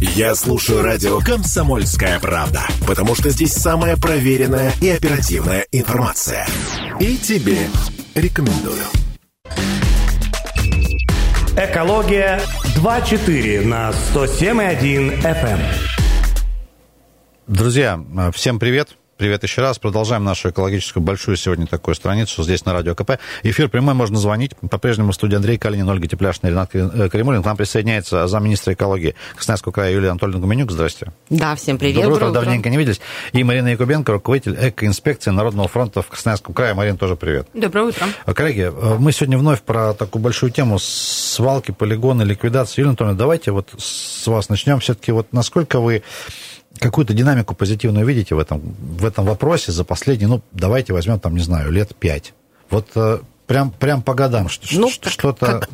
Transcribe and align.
Я 0.00 0.34
слушаю 0.34 0.82
радио 0.82 1.20
«Комсомольская 1.20 2.20
правда», 2.20 2.60
потому 2.86 3.14
что 3.14 3.30
здесь 3.30 3.54
самая 3.54 3.96
проверенная 3.96 4.72
и 4.82 4.90
оперативная 4.90 5.66
информация. 5.72 6.46
И 7.00 7.16
тебе 7.16 7.66
рекомендую. 8.14 8.82
Экология 11.56 12.40
2.4 12.76 13.66
на 13.66 13.90
107.1 14.14 15.22
FM. 15.22 15.60
Друзья, 17.46 17.98
всем 18.34 18.58
привет. 18.58 18.88
Привет 18.88 19.05
еще 19.18 19.62
раз. 19.62 19.78
Продолжаем 19.78 20.24
нашу 20.24 20.50
экологическую 20.50 21.02
большую 21.02 21.36
сегодня 21.36 21.66
такую 21.66 21.94
страницу 21.94 22.42
здесь 22.42 22.64
на 22.64 22.72
Радио 22.72 22.94
КП. 22.94 23.12
Эфир 23.42 23.68
прямой, 23.68 23.94
можно 23.94 24.18
звонить. 24.18 24.52
По-прежнему 24.70 25.12
в 25.12 25.14
студии 25.14 25.36
Андрей 25.36 25.58
Калинин, 25.58 25.88
Ольга 25.88 26.06
Тепляшина, 26.06 26.50
Ренат 26.50 26.70
э, 26.74 27.08
Каримулин. 27.08 27.42
К 27.42 27.46
нам 27.46 27.56
присоединяется 27.56 28.26
замминистра 28.26 28.74
экологии 28.74 29.14
Красноярского 29.34 29.72
края 29.72 29.92
Юлия 29.92 30.10
Анатольевна 30.10 30.40
Гуменюк. 30.40 30.70
Здрасте. 30.70 31.12
Да, 31.30 31.54
всем 31.56 31.78
привет. 31.78 32.02
Доброе, 32.02 32.28
утро. 32.28 32.30
Давненько 32.30 32.68
не 32.68 32.76
виделись. 32.76 33.00
И 33.32 33.42
Марина 33.42 33.68
Якубенко, 33.68 34.12
руководитель 34.12 34.56
экоинспекции 34.60 35.30
Народного 35.30 35.68
фронта 35.68 36.02
в 36.02 36.08
Красноярском 36.08 36.54
крае. 36.54 36.74
Марина, 36.74 36.98
тоже 36.98 37.16
привет. 37.16 37.48
Доброе 37.54 37.86
утро. 37.86 38.06
Коллеги, 38.26 38.70
э, 38.70 38.96
мы 38.98 39.12
сегодня 39.12 39.38
вновь 39.38 39.62
про 39.62 39.94
такую 39.94 40.22
большую 40.22 40.52
тему 40.52 40.78
свалки, 40.78 41.70
полигоны, 41.70 42.22
ликвидации. 42.22 42.80
Юлия 42.80 42.90
Анатольевна, 42.90 43.18
давайте 43.18 43.50
вот 43.50 43.70
с 43.78 44.26
вас 44.26 44.48
начнем. 44.50 44.80
Все-таки 44.80 45.12
вот 45.12 45.32
насколько 45.32 45.80
вы 45.80 46.02
какую-то 46.78 47.14
динамику 47.14 47.54
позитивную 47.54 48.06
видите 48.06 48.34
в 48.34 48.38
этом, 48.38 48.60
в 48.60 49.04
этом 49.04 49.24
вопросе 49.24 49.72
за 49.72 49.84
последние, 49.84 50.28
ну, 50.28 50.42
давайте 50.52 50.92
возьмем, 50.92 51.18
там, 51.20 51.34
не 51.34 51.42
знаю, 51.42 51.70
лет 51.70 51.94
пять. 51.96 52.34
Вот 52.70 52.88
э, 52.94 53.20
прям, 53.46 53.70
прям 53.70 54.02
по 54.02 54.14
годам 54.14 54.48
ну, 54.72 54.90
что-то... 54.90 55.66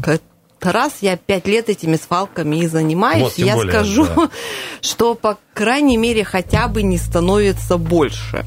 Раз 0.61 0.98
я 1.01 1.16
пять 1.16 1.48
лет 1.48 1.69
этими 1.69 1.97
свалками 1.97 2.55
и 2.56 2.69
занимаюсь, 2.69 3.23
вот, 3.23 3.38
я 3.38 3.56
более, 3.56 3.73
скажу, 3.73 4.06
да. 4.06 4.30
что, 4.80 5.16
по 5.16 5.37
крайней 5.55 5.97
мере, 5.97 6.23
хотя 6.23 6.69
бы 6.69 6.84
не 6.84 6.98
становится 6.98 7.78
больше. 7.78 8.44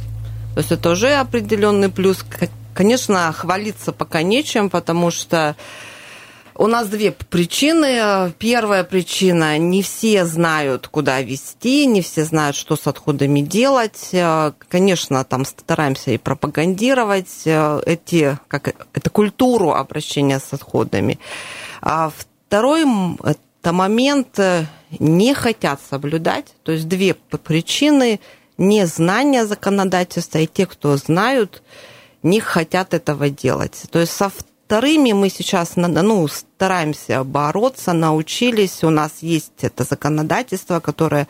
То 0.54 0.60
есть 0.60 0.72
это 0.72 0.92
уже 0.92 1.14
определенный 1.16 1.90
плюс. 1.90 2.26
Конечно, 2.74 3.34
хвалиться 3.34 3.92
пока 3.92 4.22
нечем, 4.22 4.70
потому 4.70 5.12
что 5.12 5.58
у 6.58 6.68
нас 6.68 6.88
две 6.88 7.12
причины. 7.12 8.32
Первая 8.40 8.84
причина– 8.84 9.58
не 9.60 9.82
все 9.82 10.26
знают, 10.26 10.88
куда 10.88 11.22
вести, 11.22 11.86
не 11.86 12.02
все 12.02 12.24
знают, 12.24 12.56
что 12.56 12.76
с 12.76 12.88
отходами 12.88 13.42
делать. 13.42 14.12
Конечно, 14.70 15.24
там 15.24 15.46
стараемся 15.46 16.12
и 16.12 16.18
пропагандировать 16.18 17.42
э, 17.46 17.82
эти, 17.86 18.40
как, 18.48 18.88
это 18.94 19.10
культуру 19.10 19.72
обращения 19.72 20.40
с 20.40 20.54
отходами. 20.54 21.20
А 21.82 22.12
второй 22.46 22.86
это 23.24 23.74
момент 23.74 24.40
э, 24.40 24.66
не 25.00 25.34
хотят 25.34 25.82
соблюдать. 25.90 26.56
То 26.64 26.72
есть 26.72 26.88
две 26.88 27.14
причины– 27.14 28.20
незнание 28.58 29.46
законодательства, 29.46 30.38
и 30.38 30.48
те, 30.48 30.66
кто 30.66 30.96
знают, 30.98 31.62
не 32.24 32.40
хотят 32.40 32.94
этого 32.94 33.30
делать. 33.30 33.84
То 33.92 34.00
есть 34.00 34.14
со 34.14 34.32
вторыми 34.66 35.12
мы 35.12 35.30
сейчас 35.30 35.76
ну, 35.76 36.28
стараемся 36.28 37.24
бороться, 37.24 37.94
научились. 37.94 38.84
У 38.84 38.90
нас 38.90 39.18
есть 39.22 39.64
это 39.64 39.84
законодательство, 39.84 40.80
которое 40.80 41.28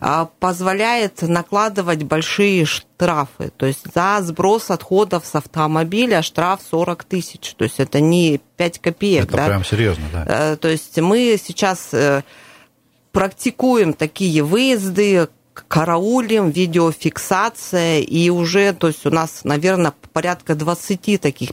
а, 0.00 0.28
позволяет 0.40 1.22
накладывать 1.22 2.02
большие 2.02 2.64
штрафы. 2.64 3.52
То 3.56 3.66
есть 3.66 3.86
за 3.94 4.18
сброс 4.22 4.70
отходов 4.70 5.24
с 5.24 5.34
автомобиля 5.36 6.22
штраф 6.22 6.60
40 6.68 7.04
тысяч. 7.04 7.54
То 7.54 7.64
есть 7.64 7.78
это 7.78 8.00
не 8.00 8.40
5 8.56 8.78
копеек. 8.80 9.24
Это 9.24 9.36
да? 9.36 9.46
прям 9.46 9.64
серьезно, 9.64 10.04
да. 10.12 10.24
Э, 10.26 10.56
то 10.56 10.68
есть 10.68 10.98
мы 10.98 11.38
сейчас 11.42 11.90
э, 11.92 12.22
практикуем 13.12 13.92
такие 13.92 14.42
выезды, 14.42 15.28
караулим, 15.68 16.50
видеофиксация, 16.50 18.00
и 18.00 18.28
уже, 18.28 18.72
то 18.72 18.88
есть 18.88 19.06
у 19.06 19.10
нас, 19.10 19.42
наверное, 19.44 19.94
порядка 20.12 20.56
20 20.56 21.20
таких 21.20 21.50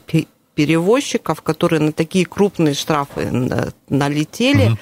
перевозчиков, 0.55 1.41
которые 1.41 1.81
на 1.81 1.91
такие 1.91 2.25
крупные 2.25 2.73
штрафы 2.73 3.29
налетели. 3.89 4.71
Угу. 4.71 4.77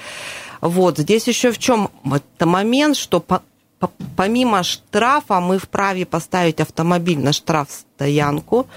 Вот 0.61 0.97
здесь 0.97 1.27
еще 1.27 1.51
в 1.51 1.57
чем 1.57 1.89
это 2.05 2.45
момент, 2.45 2.97
что 2.97 3.19
по, 3.19 3.41
по, 3.79 3.91
помимо 4.15 4.63
штрафа 4.63 5.39
мы 5.39 5.57
вправе 5.57 6.05
поставить 6.05 6.59
автомобиль 6.59 7.19
на 7.19 7.33
штраф-стоянку. 7.33 8.67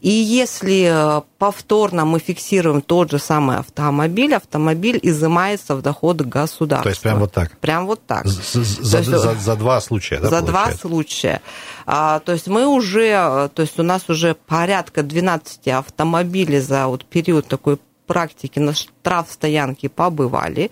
И 0.00 0.10
если 0.10 1.18
э, 1.18 1.22
повторно 1.38 2.04
мы 2.04 2.20
фиксируем 2.20 2.82
тот 2.82 3.10
же 3.10 3.18
самый 3.18 3.58
автомобиль, 3.58 4.34
автомобиль 4.34 5.00
изымается 5.02 5.74
в 5.74 5.82
доход 5.82 6.20
государства. 6.20 6.84
То 6.84 6.90
есть 6.90 7.02
прям 7.02 7.18
вот 7.18 7.32
так? 7.32 7.58
Прям 7.58 7.86
вот 7.86 8.06
так. 8.06 8.26
За, 8.26 8.62
за, 8.62 8.98
есть, 8.98 9.10
за, 9.10 9.34
за 9.34 9.56
два 9.56 9.80
случая, 9.80 10.20
да? 10.20 10.28
За 10.28 10.40
получается? 10.40 10.52
два 10.52 10.72
случая. 10.78 11.42
А, 11.86 12.20
то 12.20 12.32
есть 12.32 12.46
мы 12.46 12.66
уже, 12.66 13.08
э, 13.08 13.48
то 13.52 13.62
есть 13.62 13.78
у 13.80 13.82
нас 13.82 14.08
уже 14.08 14.34
порядка 14.34 15.02
12 15.02 15.66
автомобилей 15.68 16.60
за 16.60 16.86
вот 16.86 17.04
период 17.04 17.48
такой 17.48 17.78
практики 18.06 18.58
на 18.58 18.74
штрафстоянке 18.74 19.88
побывали. 19.88 20.70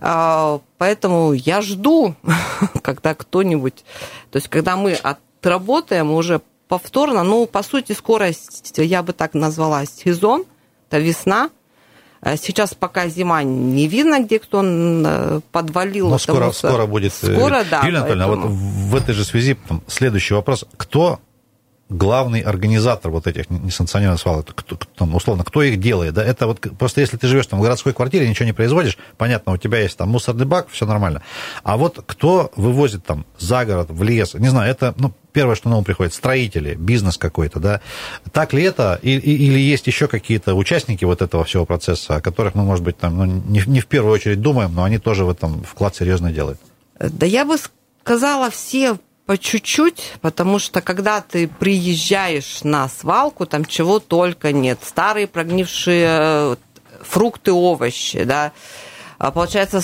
А, 0.00 0.60
поэтому 0.78 1.32
я 1.32 1.62
жду, 1.62 2.14
когда 2.82 3.14
кто-нибудь, 3.14 3.84
то 4.30 4.36
есть 4.36 4.48
когда 4.48 4.76
мы 4.76 4.94
отработаем 4.94 6.10
уже 6.10 6.40
повторно. 6.72 7.22
Ну, 7.22 7.46
по 7.46 7.62
сути, 7.62 7.92
скорость, 7.92 8.72
я 8.78 9.02
бы 9.02 9.12
так 9.12 9.34
назвала, 9.34 9.84
сезон, 9.84 10.46
это 10.88 10.98
весна. 11.00 11.50
А 12.22 12.38
сейчас 12.38 12.74
пока 12.74 13.08
зима 13.08 13.42
не 13.42 13.88
видно, 13.88 14.20
где 14.20 14.38
кто 14.38 14.62
э, 14.64 15.40
подвалил. 15.50 16.08
Но 16.08 16.16
скоро, 16.16 16.50
скоро 16.52 16.86
будет. 16.86 17.12
Э, 17.22 17.36
скоро, 17.36 17.64
да. 17.70 17.82
Юлия 17.84 17.98
Анатольевна, 17.98 18.26
поэтому... 18.26 18.48
вот 18.48 18.56
в 18.56 18.96
этой 18.96 19.14
же 19.14 19.24
связи 19.24 19.54
там, 19.68 19.82
следующий 19.86 20.32
вопрос. 20.32 20.64
Кто 20.78 21.20
главный 21.92 22.40
организатор 22.40 23.10
вот 23.10 23.26
этих 23.26 23.50
несанкционированных 23.50 24.20
свалок, 24.20 24.52
кто, 24.54 24.78
там, 24.96 25.14
условно, 25.14 25.44
кто 25.44 25.62
их 25.62 25.80
делает, 25.80 26.14
да, 26.14 26.24
это 26.24 26.46
вот 26.46 26.60
просто 26.78 27.00
если 27.00 27.16
ты 27.16 27.26
живешь 27.26 27.46
там 27.46 27.60
в 27.60 27.62
городской 27.62 27.92
квартире, 27.92 28.28
ничего 28.28 28.46
не 28.46 28.52
производишь, 28.52 28.98
понятно, 29.16 29.52
у 29.52 29.56
тебя 29.56 29.78
есть 29.78 29.96
там 29.96 30.08
мусорный 30.10 30.46
бак, 30.46 30.68
все 30.70 30.86
нормально, 30.86 31.22
а 31.62 31.76
вот 31.76 32.02
кто 32.06 32.50
вывозит 32.56 33.04
там 33.04 33.26
за 33.38 33.64
город, 33.64 33.88
в 33.90 34.02
лес, 34.02 34.34
не 34.34 34.48
знаю, 34.48 34.70
это, 34.70 34.94
ну, 34.96 35.12
первое, 35.32 35.54
что 35.54 35.68
на 35.68 35.78
ум 35.78 35.84
приходит, 35.84 36.14
строители, 36.14 36.74
бизнес 36.74 37.18
какой-то, 37.18 37.60
да, 37.60 37.80
так 38.32 38.52
ли 38.52 38.62
это, 38.62 38.98
или, 39.02 39.20
или 39.20 39.58
есть 39.58 39.86
еще 39.86 40.08
какие-то 40.08 40.54
участники 40.54 41.04
вот 41.04 41.22
этого 41.22 41.44
всего 41.44 41.64
процесса, 41.64 42.16
о 42.16 42.20
которых 42.20 42.54
мы, 42.54 42.64
может 42.64 42.84
быть, 42.84 42.98
там, 42.98 43.16
ну, 43.16 43.24
не, 43.24 43.62
не 43.66 43.80
в 43.80 43.86
первую 43.86 44.12
очередь 44.12 44.40
думаем, 44.40 44.74
но 44.74 44.84
они 44.84 44.98
тоже 44.98 45.24
в 45.24 45.30
этом 45.30 45.62
вклад 45.62 45.94
серьезно 45.94 46.32
делают? 46.32 46.58
Да 46.98 47.26
я 47.26 47.44
бы 47.44 47.56
сказала, 48.02 48.50
все 48.50 48.98
по 49.32 49.38
чуть-чуть, 49.38 50.12
потому 50.20 50.58
что 50.58 50.82
когда 50.82 51.22
ты 51.22 51.48
приезжаешь 51.48 52.64
на 52.64 52.86
свалку, 52.90 53.46
там 53.46 53.64
чего 53.64 53.98
только 53.98 54.52
нет. 54.52 54.80
Старые 54.84 55.26
прогнившие 55.26 56.06
э, 56.06 56.56
фрукты, 57.00 57.50
овощи, 57.50 58.24
да. 58.24 58.52
А 59.16 59.30
получается, 59.30 59.80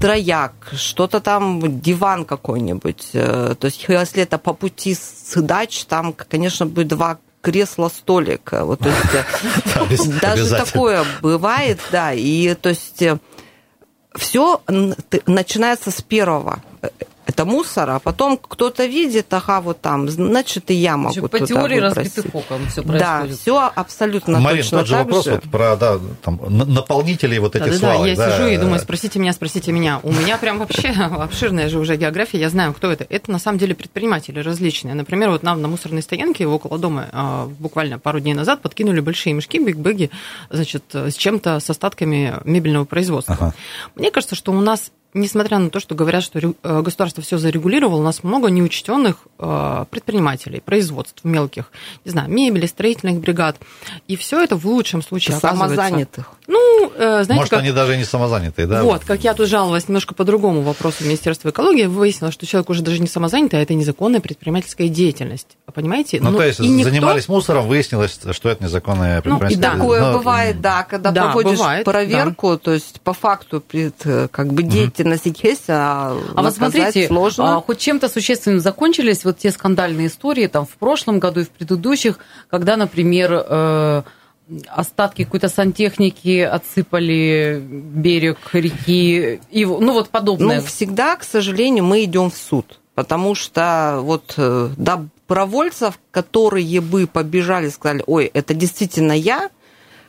трояк, 0.00 0.52
что-то 0.74 1.20
там, 1.20 1.80
диван 1.80 2.24
какой-нибудь. 2.24 3.10
Э, 3.12 3.54
то 3.56 3.66
есть, 3.66 3.84
если 3.88 4.24
это 4.24 4.36
по 4.36 4.52
пути 4.52 4.96
с 4.96 5.40
дач, 5.40 5.84
там, 5.84 6.12
конечно, 6.12 6.66
будет 6.66 6.88
два 6.88 7.18
кресла, 7.40 7.90
столик. 7.90 8.50
Вот, 8.50 8.80
то 8.80 8.88
есть, 9.88 10.08
э, 10.10 10.18
даже 10.20 10.50
такое 10.50 11.04
бывает, 11.22 11.78
да. 11.92 12.12
И 12.14 12.52
то 12.54 12.70
есть 12.70 13.04
все 14.16 14.60
начинается 14.66 15.92
с 15.92 16.02
первого 16.02 16.60
это 17.38 17.44
мусор, 17.44 17.90
а 17.90 17.98
потом 18.00 18.36
кто-то 18.36 18.84
видит, 18.86 19.32
ага, 19.32 19.60
вот 19.60 19.80
там, 19.80 20.08
значит, 20.08 20.70
и 20.72 20.74
я 20.74 20.96
могу 20.96 21.14
Значит, 21.14 21.30
По 21.30 21.46
теории 21.46 21.78
разбитых 21.78 22.34
окон 22.34 22.66
все 22.66 22.82
происходит. 22.82 23.30
Да, 23.30 23.36
все 23.36 23.72
абсолютно 23.76 24.40
Марин, 24.40 24.62
точно 24.62 24.78
тот 24.78 24.86
же 24.88 24.96
вопрос 24.96 25.24
же. 25.24 25.30
Вот 25.32 25.42
про 25.44 25.76
да, 25.76 26.00
там, 26.22 26.40
наполнителей 26.48 27.38
вот 27.38 27.54
этих 27.54 27.72
да, 27.72 27.78
свалок. 27.78 28.02
Да, 28.02 28.08
я 28.08 28.16
да. 28.16 28.36
сижу 28.36 28.48
и 28.48 28.56
думаю, 28.56 28.80
спросите 28.80 29.20
меня, 29.20 29.32
спросите 29.32 29.70
меня. 29.70 30.00
У 30.02 30.12
меня 30.12 30.36
прям 30.36 30.58
вообще 30.58 30.88
обширная 30.98 31.68
же 31.68 31.78
уже 31.78 31.96
география, 31.96 32.40
я 32.40 32.50
знаю, 32.50 32.74
кто 32.74 32.90
это. 32.90 33.06
Это 33.08 33.30
на 33.30 33.38
самом 33.38 33.58
деле 33.58 33.76
предприниматели 33.76 34.40
различные. 34.40 34.94
Например, 34.94 35.30
вот 35.30 35.44
нам 35.44 35.62
на 35.62 35.68
мусорной 35.68 36.02
стоянке 36.02 36.44
около 36.44 36.76
дома 36.76 37.08
а, 37.12 37.46
буквально 37.46 38.00
пару 38.00 38.18
дней 38.18 38.34
назад 38.34 38.62
подкинули 38.62 38.98
большие 38.98 39.32
мешки, 39.32 39.60
бигбеги, 39.60 40.10
значит, 40.50 40.82
с 40.92 41.14
чем-то, 41.14 41.60
с 41.60 41.70
остатками 41.70 42.34
мебельного 42.44 42.84
производства. 42.84 43.34
Ага. 43.34 43.54
Мне 43.94 44.10
кажется, 44.10 44.34
что 44.34 44.50
у 44.50 44.60
нас 44.60 44.90
несмотря 45.18 45.58
на 45.58 45.70
то, 45.70 45.80
что 45.80 45.94
говорят, 45.94 46.22
что 46.22 46.38
э, 46.38 46.52
государство 46.82 47.22
все 47.22 47.38
зарегулировало, 47.38 48.00
у 48.00 48.02
нас 48.02 48.22
много 48.22 48.48
неучтенных 48.48 49.16
э, 49.38 49.84
предпринимателей, 49.90 50.60
производств 50.60 51.24
мелких, 51.24 51.70
не 52.04 52.10
знаю, 52.10 52.30
мебели, 52.30 52.66
строительных 52.66 53.20
бригад. 53.20 53.56
И 54.06 54.16
все 54.16 54.42
это 54.42 54.56
в 54.56 54.64
лучшем 54.66 55.02
случае 55.02 55.36
Самозанятых. 55.38 56.30
Ну, 56.46 56.90
э, 56.94 57.24
знаете, 57.24 57.34
Может, 57.34 57.50
как... 57.50 57.60
они 57.60 57.72
даже 57.72 57.96
не 57.96 58.04
самозанятые, 58.04 58.66
да? 58.66 58.82
Вот, 58.82 59.04
как 59.04 59.22
я 59.24 59.34
тут 59.34 59.48
жаловалась 59.48 59.88
немножко 59.88 60.14
по 60.14 60.24
другому 60.24 60.62
вопросу 60.62 61.04
Министерства 61.04 61.50
экологии, 61.50 61.84
выяснилось, 61.84 62.34
что 62.34 62.46
человек 62.46 62.70
уже 62.70 62.82
даже 62.82 63.00
не 63.00 63.06
самозанятый, 63.06 63.60
а 63.60 63.62
это 63.62 63.74
незаконная 63.74 64.20
предпринимательская 64.20 64.88
деятельность. 64.88 65.58
Понимаете? 65.72 66.18
Ну, 66.20 66.30
ну 66.30 66.38
то 66.38 66.44
есть 66.44 66.60
никто... 66.60 66.90
занимались 66.90 67.28
мусором, 67.28 67.68
выяснилось, 67.68 68.18
что 68.30 68.48
это 68.48 68.64
незаконная 68.64 69.20
предпринимательская 69.20 69.70
ну, 69.70 69.76
и 69.76 69.78
такое 69.78 70.00
Но... 70.00 70.18
бывает, 70.18 70.60
да, 70.60 70.82
когда 70.84 71.10
да, 71.10 71.24
проводишь 71.24 71.58
бывает, 71.58 71.84
проверку, 71.84 72.52
да. 72.52 72.58
то 72.58 72.72
есть 72.72 73.00
по 73.02 73.12
факту 73.12 73.62
как 74.30 74.52
бы 74.52 74.62
деятельность 74.62 75.07
приносить 75.08 75.42
есть, 75.42 75.64
а, 75.68 76.16
а 76.34 76.42
вот 76.42 76.54
смотрите, 76.54 77.06
сложно. 77.06 77.56
А, 77.56 77.60
хоть 77.60 77.78
чем-то 77.78 78.08
существенным 78.08 78.60
закончились 78.60 79.24
вот 79.24 79.38
те 79.38 79.50
скандальные 79.50 80.08
истории 80.08 80.46
там 80.46 80.66
в 80.66 80.76
прошлом 80.76 81.18
году 81.18 81.40
и 81.40 81.44
в 81.44 81.50
предыдущих, 81.50 82.18
когда, 82.50 82.76
например, 82.76 83.30
э, 83.32 84.02
остатки 84.68 85.24
какой-то 85.24 85.48
сантехники 85.48 86.40
отсыпали 86.40 87.62
берег 87.62 88.38
реки, 88.52 89.40
и, 89.50 89.64
ну 89.64 89.92
вот 89.92 90.10
подобное. 90.10 90.60
Ну, 90.60 90.66
всегда, 90.66 91.16
к 91.16 91.24
сожалению, 91.24 91.84
мы 91.84 92.04
идем 92.04 92.30
в 92.30 92.36
суд, 92.36 92.78
потому 92.94 93.34
что 93.34 94.00
вот 94.02 94.34
э, 94.36 94.70
добровольцев, 94.76 95.98
которые 96.10 96.80
бы 96.80 97.06
побежали, 97.06 97.68
сказали, 97.68 98.04
ой, 98.06 98.30
это 98.32 98.54
действительно 98.54 99.12
я, 99.12 99.50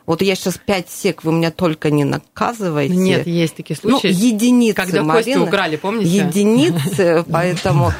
вот 0.09 0.23
я 0.23 0.33
сейчас 0.33 0.57
пять 0.57 0.89
сек, 0.89 1.23
вы 1.23 1.31
меня 1.31 1.51
только 1.51 1.91
не 1.91 2.03
наказываете. 2.03 2.95
Нет, 2.95 3.27
есть 3.27 3.55
такие 3.55 3.77
случаи. 3.77 4.07
Ну, 4.07 4.13
единицы, 4.13 4.75
Когда 4.75 5.03
Марина, 5.03 5.37
кости 5.37 5.47
украли, 5.47 5.75
помните? 5.75 6.09
Единицы, 6.09 7.23
поэтому... 7.31 7.93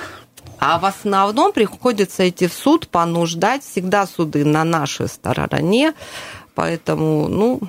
А 0.58 0.80
в 0.80 0.86
основном 0.86 1.54
приходится 1.54 2.28
идти 2.28 2.48
в 2.48 2.54
суд, 2.54 2.88
понуждать. 2.88 3.64
Всегда 3.64 4.08
суды 4.08 4.44
на 4.44 4.64
нашей 4.64 5.08
стороне. 5.08 5.94
Поэтому, 6.56 7.28
ну... 7.28 7.62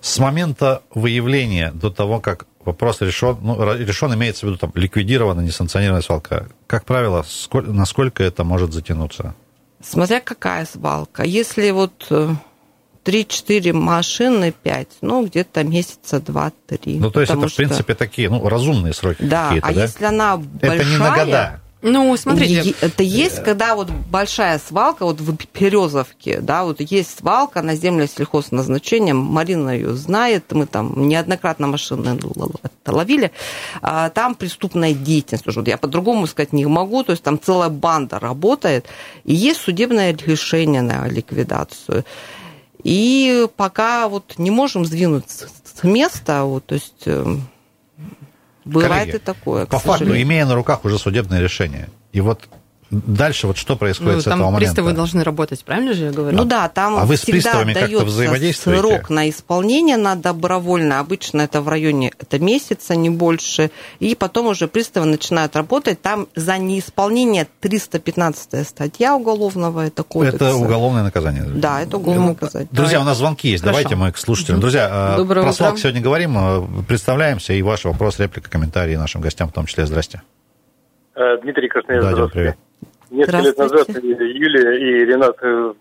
С 0.00 0.18
момента 0.20 0.80
выявления 0.94 1.70
до 1.72 1.90
того, 1.90 2.18
как 2.20 2.46
вопрос 2.64 3.02
решен, 3.02 3.36
ну, 3.42 3.62
решен 3.74 4.14
имеется 4.14 4.46
в 4.46 4.48
виду 4.48 4.56
там, 4.56 4.72
ликвидирована 4.74 5.42
несанкционированная 5.42 6.02
свалка, 6.02 6.48
как 6.66 6.86
правило, 6.86 7.26
сколь, 7.28 7.68
насколько 7.68 8.24
это 8.24 8.42
может 8.42 8.72
затянуться? 8.72 9.34
Смотря 9.82 10.20
какая 10.20 10.64
свалка. 10.64 11.24
Если 11.24 11.70
вот 11.72 12.10
3-4 13.06 13.70
э, 13.70 13.72
машины, 13.72 14.52
5, 14.62 14.88
ну, 15.00 15.24
где-то 15.24 15.62
месяца 15.64 16.16
2-3. 16.16 16.98
Ну, 16.98 17.10
то 17.10 17.20
есть 17.20 17.32
это, 17.32 17.48
что... 17.48 17.54
в 17.54 17.56
принципе, 17.56 17.94
такие, 17.94 18.28
ну, 18.28 18.46
разумные 18.48 18.92
сроки 18.92 19.22
да, 19.22 19.46
какие-то, 19.46 19.68
а 19.68 19.72
да? 19.72 19.82
если 19.82 20.04
она 20.04 20.36
большая... 20.36 20.80
Это 20.80 20.84
не 20.90 20.96
на 20.98 21.16
года. 21.16 21.60
Ну, 21.82 22.16
смотрите. 22.16 22.74
Это 22.80 23.02
есть, 23.04 23.44
когда 23.44 23.76
вот 23.76 23.90
большая 23.90 24.58
свалка, 24.58 25.04
вот 25.04 25.20
в 25.20 25.36
Березовке, 25.54 26.40
да, 26.40 26.64
вот 26.64 26.80
есть 26.80 27.18
свалка 27.18 27.62
на 27.62 27.76
земле 27.76 28.08
сельхозназначением, 28.08 29.18
Марина 29.18 29.70
ее 29.70 29.94
знает, 29.94 30.50
мы 30.50 30.66
там 30.66 31.06
неоднократно 31.06 31.68
машины 31.68 32.18
ловили, 32.86 33.30
а 33.82 34.08
там 34.10 34.34
преступная 34.34 34.94
деятельность 34.94 35.46
уже, 35.46 35.62
я 35.66 35.76
по-другому 35.76 36.26
сказать 36.26 36.52
не 36.52 36.66
могу, 36.66 37.04
то 37.04 37.12
есть 37.12 37.22
там 37.22 37.38
целая 37.40 37.68
банда 37.68 38.18
работает, 38.18 38.86
и 39.24 39.34
есть 39.34 39.60
судебное 39.60 40.16
решение 40.16 40.82
на 40.82 41.06
ликвидацию. 41.06 42.04
И 42.86 43.48
пока 43.56 44.08
вот 44.08 44.34
не 44.38 44.52
можем 44.52 44.84
сдвинуть 44.84 45.28
с 45.28 45.82
места, 45.82 46.44
вот, 46.44 46.66
то 46.66 46.76
есть 46.76 47.02
эм, 47.06 47.48
Бывает 48.64 49.06
Коллеги, 49.06 49.16
и 49.16 49.18
такое. 49.18 49.66
По 49.66 49.80
факту, 49.80 50.16
имея 50.16 50.46
на 50.46 50.54
руках 50.54 50.84
уже 50.84 50.96
судебное 50.96 51.40
решение, 51.40 51.88
и 52.12 52.20
вот 52.20 52.48
Дальше 52.90 53.48
вот 53.48 53.56
что 53.56 53.74
происходит 53.74 54.14
ну, 54.14 54.20
с 54.20 54.26
этого 54.28 54.36
момента? 54.36 54.60
Там 54.60 54.74
приставы 54.74 54.92
должны 54.92 55.24
работать, 55.24 55.64
правильно 55.64 55.92
же 55.92 56.04
я 56.04 56.12
говорю? 56.12 56.36
Ну 56.36 56.44
да, 56.44 56.68
там 56.68 56.96
а 56.96 57.04
вы 57.04 57.16
с 57.16 57.22
приставами 57.22 57.74
как-то 57.74 58.04
взаимодействуете? 58.04 58.80
срок 58.80 59.10
на 59.10 59.28
исполнение 59.28 59.96
на 59.96 60.14
добровольно. 60.14 61.00
Обычно 61.00 61.42
это 61.42 61.60
в 61.60 61.68
районе 61.68 62.12
это 62.18 62.38
месяца, 62.38 62.94
не 62.94 63.10
больше. 63.10 63.72
И 63.98 64.14
потом 64.14 64.46
уже 64.46 64.68
приставы 64.68 65.06
начинают 65.06 65.56
работать. 65.56 66.00
Там 66.00 66.28
за 66.36 66.58
неисполнение 66.58 67.48
315 67.60 68.66
статья 68.66 69.16
уголовного 69.16 69.86
это 69.86 70.04
кодекса. 70.04 70.36
Это 70.36 70.54
уголовное 70.54 71.02
наказание? 71.02 71.44
Да, 71.44 71.82
это 71.82 71.96
уголовное 71.96 72.28
наказание. 72.28 72.68
Друзья, 72.70 73.00
у 73.00 73.04
нас 73.04 73.18
звонки 73.18 73.48
есть. 73.48 73.64
Хорошо. 73.64 73.82
Давайте 73.82 73.96
мы 73.96 74.12
к 74.12 74.18
слушателям. 74.18 74.60
Друзья, 74.60 74.88
а, 74.90 75.16
Доброе 75.16 75.42
про 75.42 75.52
свалку 75.52 75.78
сегодня 75.78 76.00
говорим. 76.00 76.36
А, 76.38 76.64
представляемся. 76.86 77.52
И 77.52 77.62
ваш 77.62 77.84
вопрос, 77.84 78.20
реплика, 78.20 78.48
комментарии 78.48 78.94
нашим 78.94 79.20
гостям 79.20 79.48
в 79.48 79.52
том 79.52 79.66
числе. 79.66 79.86
Здрасте. 79.86 80.22
Э, 81.16 81.38
Дмитрий 81.42 81.68
Красноярский. 81.68 82.14
Да, 82.14 82.28
привет. 82.28 82.56
Несколько 83.10 83.38
лет 83.38 83.58
назад 83.58 83.88
Юлия 83.88 84.78
и 84.78 85.04
Ренат 85.04 85.36
э, 85.42 85.74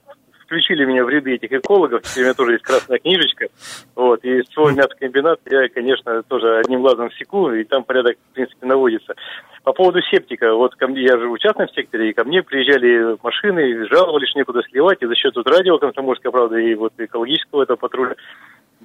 включили 0.46 0.86
меня 0.86 1.04
в 1.04 1.10
ряды 1.10 1.36
этих 1.36 1.52
экологов. 1.52 2.04
Теперь 2.04 2.24
у 2.24 2.26
меня 2.28 2.34
тоже 2.34 2.54
есть 2.54 2.64
красная 2.64 3.00
книжечка. 3.00 3.48
Вот. 3.96 4.24
И 4.24 4.42
свой 4.54 4.74
мясокомбинат 4.74 5.40
я, 5.46 5.68
конечно, 5.70 6.24
тоже 6.24 6.58
одним 6.60 6.82
глазом 6.82 7.12
секу, 7.12 7.52
и 7.52 7.64
там 7.64 7.84
порядок, 7.84 8.18
в 8.32 8.34
принципе, 8.34 8.66
наводится. 8.66 9.16
По 9.64 9.74
поводу 9.74 10.02
септика. 10.04 10.54
Вот 10.54 10.76
ко 10.76 10.88
мне, 10.88 11.04
я 11.04 11.18
живу 11.18 11.36
в 11.36 11.40
частном 11.40 11.68
секторе, 11.70 12.10
и 12.10 12.14
ко 12.14 12.24
мне 12.24 12.44
приезжали 12.44 13.18
машины, 13.24 13.88
жаловались, 13.90 14.36
некуда 14.36 14.62
сливать, 14.70 15.02
и 15.02 15.08
за 15.08 15.16
счет 15.16 15.36
вот 15.36 15.48
радио 15.48 15.78
«Комсомольская 15.80 16.32
правда» 16.32 16.58
и 16.58 16.76
вот 16.76 16.94
экологического 16.98 17.64
этого 17.64 17.78
патруля 17.78 18.16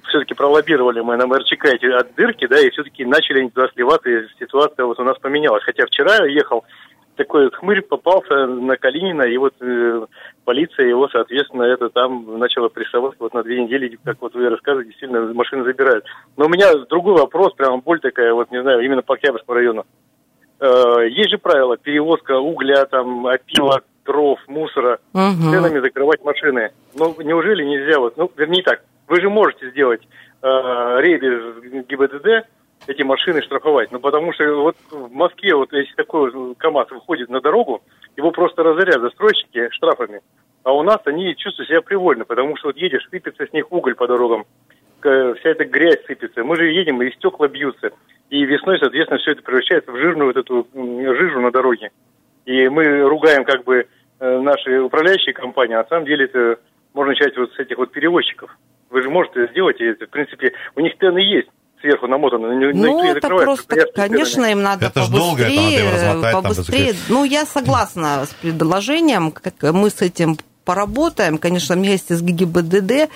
все-таки 0.07 0.33
пролоббировали 0.33 1.01
мы 1.01 1.15
на 1.17 1.27
МРЧК 1.27 1.65
эти 1.65 1.85
от 1.85 2.15
дырки, 2.15 2.47
да, 2.47 2.59
и 2.59 2.71
все-таки 2.71 3.05
начали 3.05 3.41
они 3.41 3.49
туда 3.49 3.67
сливаться, 3.73 4.09
и 4.09 4.27
ситуация 4.39 4.85
вот 4.85 4.99
у 4.99 5.03
нас 5.03 5.17
поменялась. 5.19 5.63
Хотя 5.63 5.85
вчера 5.85 6.15
я 6.15 6.25
ехал 6.25 6.65
такой 7.23 7.51
хмырь 7.51 7.81
попался 7.81 8.47
на 8.47 8.75
Калинина, 8.77 9.23
и 9.23 9.37
вот 9.37 9.53
э, 9.61 10.05
полиция 10.43 10.87
его, 10.87 11.07
соответственно, 11.07 11.63
это 11.63 11.89
там 11.89 12.39
начала 12.39 12.67
прессовать 12.69 13.15
вот 13.19 13.33
на 13.33 13.43
две 13.43 13.63
недели, 13.63 13.97
как 14.03 14.17
вот 14.21 14.33
вы 14.33 14.49
рассказываете, 14.49 14.89
действительно 14.89 15.33
машины 15.33 15.63
забирают. 15.63 16.05
Но 16.37 16.45
у 16.45 16.49
меня 16.49 16.73
другой 16.89 17.13
вопрос, 17.13 17.53
прямо 17.53 17.77
боль 17.77 17.99
такая, 17.99 18.33
вот 18.33 18.49
не 18.51 18.61
знаю, 18.61 18.81
именно 18.81 19.03
по 19.03 19.13
Октябрьскому 19.13 19.55
району. 19.55 19.85
Э, 20.59 21.07
есть 21.09 21.29
же 21.29 21.37
правило, 21.37 21.77
перевозка 21.77 22.39
угля, 22.39 22.85
там, 22.85 23.27
опила, 23.27 23.81
дров, 24.03 24.39
мусора, 24.47 24.99
угу. 25.13 25.51
ценами 25.51 25.79
закрывать 25.79 26.23
машины. 26.23 26.71
Ну, 26.95 27.15
неужели 27.21 27.63
нельзя 27.63 27.99
вот, 27.99 28.17
ну, 28.17 28.31
вернее 28.35 28.63
так, 28.63 28.81
вы 29.07 29.21
же 29.21 29.29
можете 29.29 29.69
сделать 29.69 30.01
э, 30.41 30.47
рейды 31.01 31.83
ГИБДД, 31.87 32.47
эти 32.91 33.01
машины 33.03 33.41
штрафовать. 33.41 33.91
Ну, 33.91 33.99
потому 33.99 34.33
что 34.33 34.45
вот 34.61 34.77
в 34.89 35.11
Москве, 35.13 35.55
вот 35.55 35.73
если 35.73 35.93
такой 35.93 36.55
КАМАЗ 36.55 36.91
выходит 36.91 37.29
на 37.29 37.41
дорогу, 37.41 37.81
его 38.15 38.31
просто 38.31 38.63
разорят 38.63 39.01
застройщики 39.01 39.69
штрафами. 39.71 40.21
А 40.63 40.73
у 40.73 40.83
нас 40.83 40.99
они 41.05 41.35
чувствуют 41.35 41.69
себя 41.69 41.81
привольно, 41.81 42.25
потому 42.25 42.55
что 42.57 42.67
вот 42.67 42.77
едешь, 42.77 43.07
сыпется 43.09 43.47
с 43.47 43.53
них 43.53 43.71
уголь 43.71 43.95
по 43.95 44.07
дорогам, 44.07 44.45
вся 45.01 45.49
эта 45.49 45.65
грязь 45.65 46.05
сыпется. 46.05 46.43
Мы 46.43 46.55
же 46.55 46.71
едем, 46.71 47.01
и 47.01 47.11
стекла 47.11 47.47
бьются. 47.47 47.91
И 48.29 48.45
весной, 48.45 48.77
соответственно, 48.79 49.19
все 49.19 49.31
это 49.31 49.41
превращается 49.41 49.91
в 49.91 49.97
жирную 49.97 50.27
вот 50.27 50.37
эту 50.37 50.67
жижу 50.73 51.41
на 51.41 51.51
дороге. 51.51 51.91
И 52.45 52.69
мы 52.69 53.01
ругаем 53.01 53.43
как 53.43 53.63
бы 53.63 53.87
э, 54.19 54.39
наши 54.39 54.79
управляющие 54.79 55.33
компании, 55.33 55.75
а 55.75 55.83
на 55.83 55.87
самом 55.89 56.05
деле 56.05 56.25
это 56.25 56.59
можно 56.93 57.11
начать 57.13 57.35
вот 57.37 57.51
с 57.53 57.59
этих 57.59 57.77
вот 57.77 57.91
перевозчиков. 57.91 58.55
Вы 58.89 59.01
же 59.01 59.09
можете 59.09 59.47
сделать, 59.47 59.79
это, 59.81 60.05
в 60.05 60.09
принципе, 60.09 60.53
у 60.75 60.81
них 60.81 60.97
цены 60.97 61.19
есть 61.19 61.49
сверху 61.81 62.07
намотано. 62.07 62.47
Ну, 62.73 63.03
это 63.03 63.27
просто, 63.27 63.87
конечно, 63.93 64.45
им 64.45 64.63
надо 64.63 64.87
это 64.87 65.01
побыстрее, 65.01 65.91
долго, 65.91 66.27
это 66.27 66.41
побыстрее. 66.41 66.95
ну, 67.09 67.23
я 67.23 67.45
согласна 67.45 68.25
с 68.25 68.33
предложением, 68.41 69.31
как 69.31 69.73
мы 69.73 69.89
с 69.89 70.01
этим 70.01 70.37
поработаем, 70.63 71.37
конечно, 71.37 71.75
вместе 71.75 72.15
с 72.15 72.21
ГИБДД, 72.21 73.09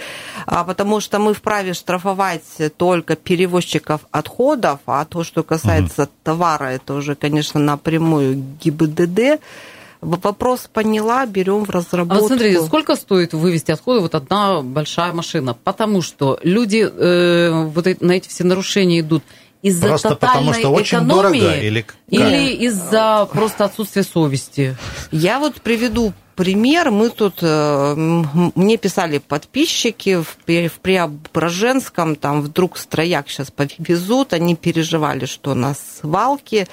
а, 0.45 0.63
потому 0.63 0.99
что 0.99 1.19
мы 1.19 1.33
вправе 1.33 1.73
штрафовать 1.73 2.43
только 2.77 3.15
перевозчиков 3.15 4.01
отходов, 4.11 4.79
а 4.85 5.05
то, 5.05 5.23
что 5.23 5.43
касается 5.43 6.03
угу. 6.03 6.11
товара, 6.23 6.65
это 6.65 6.93
уже, 6.95 7.15
конечно, 7.15 7.59
напрямую 7.59 8.43
ГИБДД. 8.61 9.39
Вопрос 10.05 10.69
поняла, 10.71 11.25
берем 11.25 11.65
в 11.65 11.69
разработку. 11.69 12.17
А 12.17 12.19
вот 12.19 12.27
смотрите, 12.27 12.61
сколько 12.61 12.95
стоит 12.95 13.33
вывести 13.33 13.71
отходы 13.71 14.01
вот 14.01 14.15
одна 14.15 14.61
большая 14.61 15.13
машина? 15.13 15.53
Потому 15.53 16.01
что 16.01 16.39
люди 16.43 16.87
э, 16.87 17.63
вот 17.73 18.01
на 18.01 18.11
эти 18.11 18.29
все 18.29 18.43
нарушения 18.43 18.99
идут 18.99 19.23
из-за 19.61 19.87
просто 19.87 20.09
тотальной 20.09 20.53
потому, 20.53 20.53
что 20.53 20.69
очень 20.69 20.97
экономии 20.99 21.39
дорого, 21.39 21.59
или, 21.59 21.85
или 22.09 22.53
из-за 22.67 23.27
просто 23.31 23.65
отсутствия 23.65 24.03
совести? 24.03 24.77
Я 25.11 25.39
вот 25.39 25.61
приведу 25.61 26.13
пример. 26.35 26.91
Мы 26.91 27.09
тут, 27.09 27.39
э, 27.41 27.95
мне 27.95 28.77
писали 28.77 29.17
подписчики 29.17 30.21
в, 30.21 30.37
в 30.45 30.79
Преображенском, 30.81 32.15
там 32.15 32.41
вдруг 32.41 32.77
строяк 32.77 33.29
сейчас 33.29 33.49
повезут, 33.49 34.33
они 34.33 34.55
переживали, 34.55 35.25
что 35.25 35.55
на 35.55 35.73
свалке. 35.73 36.67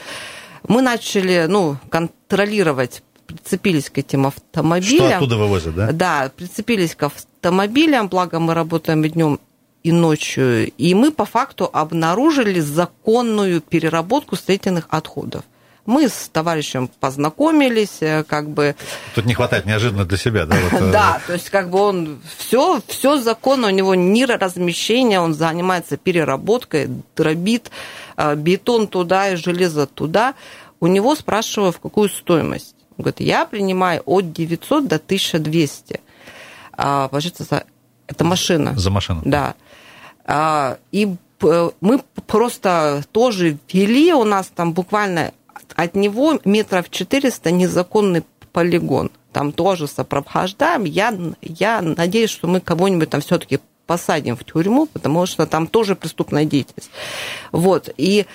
Мы 0.69 0.83
начали, 0.83 1.47
ну, 1.49 1.77
контролировать 1.91 3.03
прицепились 3.33 3.91
к 3.91 3.99
этим 3.99 4.27
автомобилям. 4.27 5.07
Что 5.07 5.17
оттуда 5.17 5.37
вывозят, 5.37 5.75
да? 5.75 5.93
Да, 5.93 6.33
прицепились 6.35 6.95
к 6.95 7.05
автомобилям, 7.05 8.09
благо 8.09 8.39
мы 8.39 8.55
работаем 8.55 9.03
днем 9.03 9.39
и 9.83 9.93
ночью, 9.93 10.71
и 10.71 10.95
мы 10.95 11.11
по 11.11 11.25
факту 11.25 11.69
обнаружили 11.73 12.61
законную 12.61 13.61
переработку 13.61 14.37
строительных 14.37 14.87
отходов. 14.91 15.43
Мы 15.85 16.09
с 16.09 16.31
товарищем 16.33 16.89
познакомились, 17.01 17.99
э, 18.03 18.23
как 18.23 18.49
бы... 18.49 18.77
Тут 19.17 19.25
не 19.25 19.35
хватает 19.35 19.67
неожиданно 19.67 20.05
для 20.05 20.17
себя, 20.17 20.47
да? 20.47 20.57
Вот, 20.71 20.73
э, 20.81 20.93
да, 20.93 21.21
то 21.27 21.33
есть 21.33 21.51
как 21.51 21.71
бы 21.71 21.81
он 21.81 22.21
все, 22.39 22.81
все 22.87 23.17
законно, 23.17 23.67
у 23.67 23.71
него 23.71 23.97
ни 23.97 24.23
размещения, 24.23 25.21
он 25.21 25.35
занимается 25.35 25.97
переработкой, 25.97 26.89
дробит 27.17 27.73
э, 28.17 28.37
бетон 28.37 28.87
туда 28.87 29.31
и 29.31 29.37
железо 29.37 29.87
туда. 29.89 30.35
У 30.79 30.87
него 30.87 31.17
спрашиваю, 31.17 31.73
в 31.73 31.81
какую 31.81 32.09
стоимость. 32.09 32.77
Он 32.99 33.05
говорит, 33.05 33.21
я 33.21 33.47
принимаю 33.47 34.03
от 34.07 34.33
900 34.33 34.87
до 34.87 34.97
1200. 34.97 36.01
А, 36.73 37.09
получается, 37.09 37.45
за... 37.45 37.65
это 38.07 38.25
машина. 38.25 38.75
За 38.77 38.91
машину. 38.91 39.23
Да. 39.25 39.55
А, 40.25 40.79
и 40.91 41.15
мы 41.81 42.01
просто 42.27 43.05
тоже 43.13 43.59
вели, 43.73 44.13
у 44.13 44.25
нас 44.25 44.51
там 44.55 44.73
буквально 44.73 45.33
от 45.75 45.95
него 45.95 46.39
метров 46.45 46.91
400 46.91 47.51
незаконный 47.51 48.25
полигон. 48.53 49.11
Там 49.33 49.53
тоже 49.53 49.89
сопровождаем. 49.89 50.85
Я, 50.85 51.17
я 51.41 51.81
надеюсь, 51.81 52.31
что 52.31 52.47
мы 52.47 52.61
кого-нибудь 52.61 53.11
там 53.11 53.21
все-таки 53.23 53.61
посадим 53.87 54.37
в 54.37 54.45
тюрьму, 54.45 54.87
потому 54.87 55.27
что 55.27 55.47
там 55.47 55.67
тоже 55.67 55.97
преступная 55.97 56.45
деятельность. 56.45 56.91
Вот. 57.51 57.89
И 57.97 58.27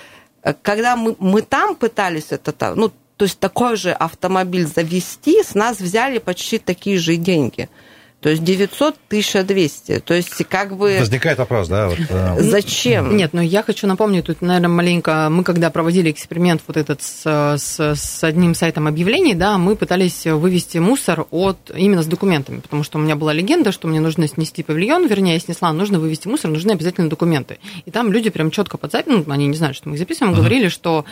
э, 0.44 0.54
когда 0.62 0.96
мы, 0.96 1.16
мы 1.20 1.42
там 1.42 1.76
пытались 1.76 2.28
это, 2.32 2.76
ну, 2.76 2.92
то 3.18 3.26
есть 3.26 3.40
такой 3.40 3.76
же 3.76 3.92
автомобиль 3.92 4.66
завести, 4.66 5.44
с 5.44 5.56
нас 5.56 5.80
взяли 5.80 6.20
почти 6.20 6.60
такие 6.60 6.98
же 6.98 7.16
деньги– 7.18 7.70
то 8.20 8.30
есть 8.30 8.44
900 8.44 8.96
1200. 9.08 10.00
То 10.00 10.14
есть 10.16 10.44
как 10.50 10.76
бы... 10.76 10.98
Возникает 11.00 11.38
вопрос, 11.38 11.68
да? 11.68 11.88
Вот, 11.88 12.00
э... 12.10 12.42
Зачем? 12.42 13.16
Нет, 13.16 13.32
но 13.34 13.42
я 13.44 13.62
хочу 13.62 13.86
напомнить, 13.86 14.26
тут, 14.26 14.42
наверное, 14.42 14.70
маленько, 14.70 15.28
мы 15.30 15.44
когда 15.44 15.70
проводили 15.70 16.10
эксперимент 16.10 16.62
вот 16.66 16.78
этот 16.78 17.04
с, 17.04 17.24
с, 17.58 17.80
с 17.80 18.24
одним 18.24 18.56
сайтом 18.56 18.88
объявлений, 18.88 19.36
да, 19.36 19.60
мы 19.60 19.76
пытались 19.76 20.26
вывести 20.26 20.80
мусор 20.80 21.28
от 21.30 21.72
именно 21.76 22.02
с 22.02 22.08
документами, 22.08 22.60
потому 22.60 22.84
что 22.84 22.98
у 22.98 23.02
меня 23.02 23.16
была 23.16 23.34
легенда, 23.34 23.72
что 23.72 23.88
мне 23.88 24.00
нужно 24.00 24.28
снести 24.28 24.64
павильон, 24.64 25.06
вернее, 25.06 25.36
я 25.36 25.40
снесла, 25.40 25.72
нужно 25.72 26.00
вывести 26.00 26.28
мусор, 26.28 26.50
нужны 26.50 26.72
обязательно 26.72 27.10
документы. 27.10 27.60
И 27.86 27.92
там 27.92 28.12
люди 28.12 28.32
прям 28.32 28.50
четко 28.50 28.78
под 28.78 28.94
запись, 28.94 29.24
ну, 29.26 29.32
они 29.32 29.46
не 29.46 29.56
знают, 29.56 29.78
что 29.78 29.90
мы 29.90 29.96
их 29.96 30.00
записываем, 30.00 30.34
uh-huh. 30.34 30.38
говорили, 30.38 30.70
что 30.70 31.06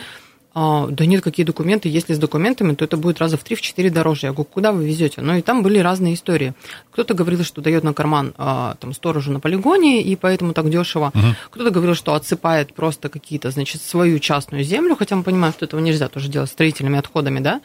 да 0.56 1.04
нет, 1.04 1.22
какие 1.22 1.44
документы, 1.44 1.90
если 1.90 2.14
с 2.14 2.18
документами, 2.18 2.74
то 2.74 2.82
это 2.82 2.96
будет 2.96 3.18
раза 3.18 3.36
в 3.36 3.44
3-4 3.44 3.90
дороже. 3.90 4.28
Я 4.28 4.32
говорю, 4.32 4.48
куда 4.50 4.72
вы 4.72 4.86
везете? 4.86 5.20
Ну 5.20 5.36
и 5.36 5.42
там 5.42 5.62
были 5.62 5.78
разные 5.80 6.14
истории. 6.14 6.54
Кто-то 6.92 7.12
говорил, 7.12 7.44
что 7.44 7.60
дает 7.60 7.84
на 7.84 7.92
карман 7.92 8.32
а, 8.38 8.76
там, 8.80 8.94
сторожу 8.94 9.32
на 9.32 9.40
полигоне, 9.40 10.00
и 10.00 10.16
поэтому 10.16 10.54
так 10.54 10.70
дешево. 10.70 11.12
Угу. 11.14 11.26
Кто-то 11.50 11.70
говорил, 11.70 11.94
что 11.94 12.14
отсыпает 12.14 12.72
просто 12.72 13.10
какие-то, 13.10 13.50
значит, 13.50 13.82
свою 13.82 14.18
частную 14.18 14.64
землю, 14.64 14.96
хотя 14.96 15.14
мы 15.16 15.24
понимаем, 15.24 15.52
что 15.52 15.66
этого 15.66 15.78
нельзя 15.80 16.08
тоже 16.08 16.28
делать 16.28 16.48
строительными 16.48 16.98
отходами, 16.98 17.40
да. 17.40 17.60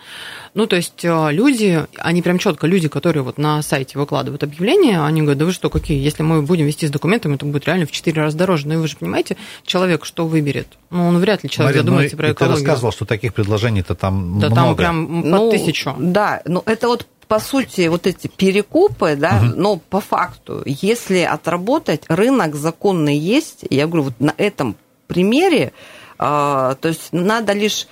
Ну, 0.53 0.67
то 0.67 0.75
есть 0.75 1.05
а, 1.05 1.29
люди, 1.29 1.85
они 1.97 2.21
прям 2.21 2.37
четко, 2.37 2.67
люди, 2.67 2.89
которые 2.89 3.23
вот 3.23 3.37
на 3.37 3.61
сайте 3.61 3.97
выкладывают 3.97 4.43
объявления, 4.43 5.01
они 5.01 5.21
говорят, 5.21 5.39
да 5.39 5.45
вы 5.45 5.53
что, 5.53 5.69
какие, 5.69 6.01
если 6.01 6.23
мы 6.23 6.41
будем 6.41 6.65
вести 6.65 6.87
с 6.87 6.91
документами, 6.91 7.37
то 7.37 7.45
будет 7.45 7.65
реально 7.65 7.85
в 7.85 7.91
4 7.91 8.21
раза 8.21 8.37
дороже. 8.37 8.67
Ну 8.67 8.73
и 8.73 8.77
вы 8.77 8.87
же 8.87 8.97
понимаете, 8.97 9.37
человек 9.65 10.05
что 10.05 10.27
выберет? 10.27 10.67
Ну, 10.89 11.07
он 11.07 11.19
вряд 11.19 11.43
ли 11.43 11.49
человек 11.49 11.75
Марин, 11.75 11.85
задумается 11.85 12.15
ну, 12.15 12.21
про 12.21 12.31
экологию 12.33 12.57
рассказывал, 12.57 12.91
что 12.91 13.05
таких 13.05 13.33
предложений-то 13.33 13.95
там 13.95 14.39
да, 14.39 14.49
много. 14.49 14.55
там 14.55 14.75
прям 14.75 15.21
под 15.21 15.31
ну, 15.31 15.51
тысячу. 15.51 15.95
Да, 15.97 16.41
ну 16.45 16.63
это 16.65 16.87
вот 16.87 17.07
по 17.31 17.39
сути, 17.39 17.87
вот 17.87 18.07
эти 18.07 18.27
перекупы, 18.27 19.15
да, 19.15 19.37
угу. 19.41 19.53
но 19.55 19.77
по 19.77 20.01
факту, 20.01 20.63
если 20.65 21.19
отработать, 21.19 22.03
рынок 22.09 22.55
законный 22.55 23.17
есть, 23.17 23.63
я 23.69 23.87
говорю, 23.87 24.03
вот 24.03 24.19
на 24.19 24.33
этом 24.35 24.75
примере, 25.07 25.71
э, 26.19 26.19
то 26.19 26.77
есть 26.83 27.13
надо 27.13 27.53
лишь 27.53 27.87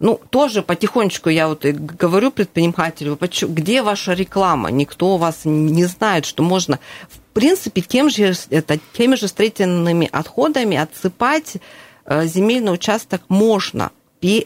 ну, 0.00 0.20
тоже 0.30 0.62
потихонечку 0.62 1.28
я 1.28 1.48
вот 1.48 1.64
говорю 1.64 2.30
предпринимателю, 2.30 3.18
где 3.42 3.82
ваша 3.82 4.12
реклама? 4.12 4.70
Никто 4.70 5.16
вас 5.16 5.40
не 5.44 5.84
знает, 5.86 6.24
что 6.24 6.42
можно, 6.42 6.78
в 7.08 7.18
принципе, 7.34 7.80
тем 7.80 8.08
же, 8.08 8.34
это, 8.50 8.78
теми 8.96 9.16
же 9.16 9.28
строительными 9.28 10.08
отходами 10.10 10.76
отсыпать 10.76 11.56
э, 12.04 12.26
земельный 12.26 12.72
участок 12.72 13.22
можно 13.28 13.90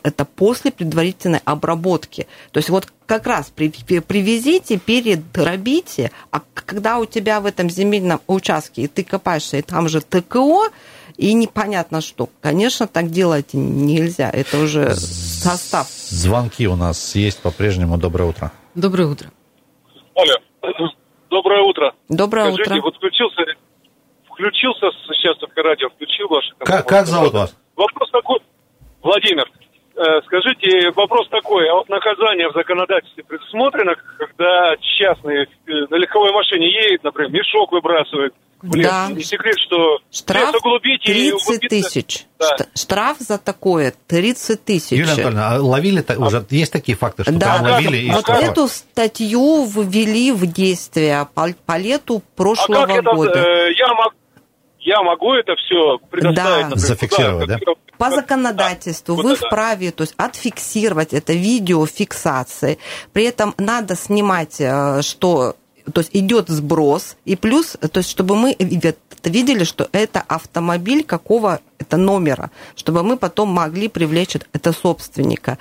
это 0.02 0.25
после 0.25 0.71
предварительной 0.71 1.40
обработки. 1.44 2.26
То 2.50 2.59
есть 2.59 2.68
вот 2.68 2.92
как 3.06 3.26
раз 3.26 3.50
привезите, 3.50 4.78
передробите, 4.78 6.11
а 6.30 6.42
когда 6.54 6.99
у 6.99 7.06
тебя 7.06 7.40
в 7.40 7.47
этом 7.47 7.71
земельном 7.71 8.21
участке, 8.26 8.82
и 8.82 8.87
ты 8.87 9.02
копаешься, 9.02 9.59
и 9.59 9.62
там 9.62 9.88
же 9.88 10.00
ТКО, 10.00 10.68
и 11.16 11.35
непонятно 11.35 12.00
что. 12.00 12.28
Конечно, 12.40 12.87
так 12.87 13.11
делать 13.11 13.50
нельзя. 13.52 14.30
Это 14.30 14.59
уже 14.59 14.94
состав. 15.42 15.87
Звонки 15.88 16.66
у 16.68 16.76
нас 16.76 17.14
есть 17.14 17.42
по-прежнему. 17.42 17.99
Доброе 17.99 18.28
утро. 18.30 18.52
Доброе 18.75 19.08
утро. 19.08 19.30
Оля, 20.14 20.37
доброе 21.30 21.62
утро. 21.62 21.94
Доброе 22.08 22.52
Скажите, 22.52 22.70
утро. 22.70 22.82
вот 22.82 22.96
включился, 22.96 23.42
включился 24.30 24.87
сейчас 25.14 25.38
только 25.38 25.62
радио, 25.62 25.88
включил 25.90 26.28
ваше. 26.28 26.54
Как, 26.58 26.87
как 26.88 27.06
зовут 27.06 27.32
вас? 27.32 27.56
Вопрос 27.76 28.11
такой. 28.11 28.40
Владимир. 29.02 29.50
Э, 29.94 30.22
скажите, 30.25 30.90
вопрос 30.96 31.28
такой, 31.28 31.68
а 31.68 31.75
вот 31.75 31.88
наказание 31.90 32.49
в 32.49 32.54
законодательстве 32.54 33.25
предусмотрено, 33.25 33.94
когда 34.18 34.75
частные 34.80 35.44
э, 35.44 35.72
на 35.90 35.96
легковой 35.96 36.32
машине 36.32 36.66
едет, 36.66 37.04
например, 37.04 37.30
мешок 37.30 37.72
выбрасывает 37.72 38.32
в 38.62 38.75
лес? 38.75 38.87
Да. 38.87 39.08
Не 39.11 39.22
секрет, 39.22 39.56
что 39.58 39.99
штраф 40.11 40.54
углубить 40.54 41.02
30 41.02 41.68
тысяч. 41.68 42.25
Да. 42.38 42.56
Штраф 42.75 43.18
за 43.18 43.37
такое 43.37 43.92
30 44.06 44.64
тысяч. 44.64 44.92
Юлия 44.92 45.12
Анатольевна, 45.12 45.50
а 45.56 45.61
ловили, 45.61 46.04
уже 46.16 46.46
есть 46.49 46.72
такие 46.72 46.96
факты, 46.96 47.25
что 47.25 47.32
да. 47.32 47.58
там 47.58 47.70
ловили? 47.72 47.90
Да, 47.90 47.96
и 47.96 48.11
вот 48.12 48.25
что? 48.25 48.32
эту 48.32 48.68
статью 48.68 49.66
ввели 49.66 50.32
в 50.32 50.46
действие 50.46 51.28
по, 51.34 51.49
по 51.66 51.76
лету 51.76 52.22
прошлого 52.34 52.84
а 52.84 52.87
как 52.87 53.04
года. 53.14 53.30
Это, 53.30 53.40
э, 53.40 53.72
я, 53.75 53.88
мог, 53.92 54.14
я 54.80 55.02
могу 55.02 55.34
это 55.34 55.54
все 55.56 55.99
предоставить? 56.11 56.34
Да. 56.34 56.68
Например, 56.68 56.78
Зафиксировать, 56.78 57.49
да? 57.49 57.58
По 58.02 58.11
законодательству 58.11 59.14
да, 59.16 59.23
вы 59.23 59.28
вот 59.28 59.38
вправе 59.38 59.92
то 59.92 60.02
есть, 60.02 60.14
отфиксировать 60.16 61.12
это 61.12 61.35
видеофиксацией. 61.35 62.78
При 63.12 63.23
этом 63.23 63.54
надо 63.59 63.94
снимать, 63.94 64.56
э, 64.59 65.02
что 65.02 65.54
то 65.92 66.00
есть 66.00 66.11
идет 66.12 66.49
сброс, 66.49 67.16
и 67.25 67.37
плюс, 67.37 67.76
то 67.80 67.99
есть 67.99 68.11
чтобы 68.11 68.35
мы 68.35 68.56
видели, 69.25 69.62
что 69.62 69.88
это 69.92 70.21
автомобиль 70.26 71.04
какого 71.04 71.61
это 71.78 71.97
номера, 71.97 72.50
чтобы 72.75 73.04
мы 73.04 73.16
потом 73.16 73.50
могли 73.50 73.87
привлечь 73.88 74.37
это 74.52 74.73
собственника. 74.73 75.59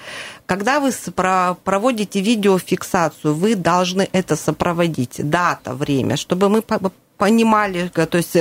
Когда 0.48 0.80
вы 0.80 0.92
проводите 1.64 2.22
видеофиксацию, 2.22 3.36
вы 3.36 3.54
должны 3.54 4.10
это 4.12 4.36
сопроводить, 4.36 5.30
дата, 5.30 5.74
время, 5.76 6.18
чтобы 6.18 6.50
мы 6.50 6.64
понимали, 7.18 7.90
то 7.90 8.18
есть 8.18 8.36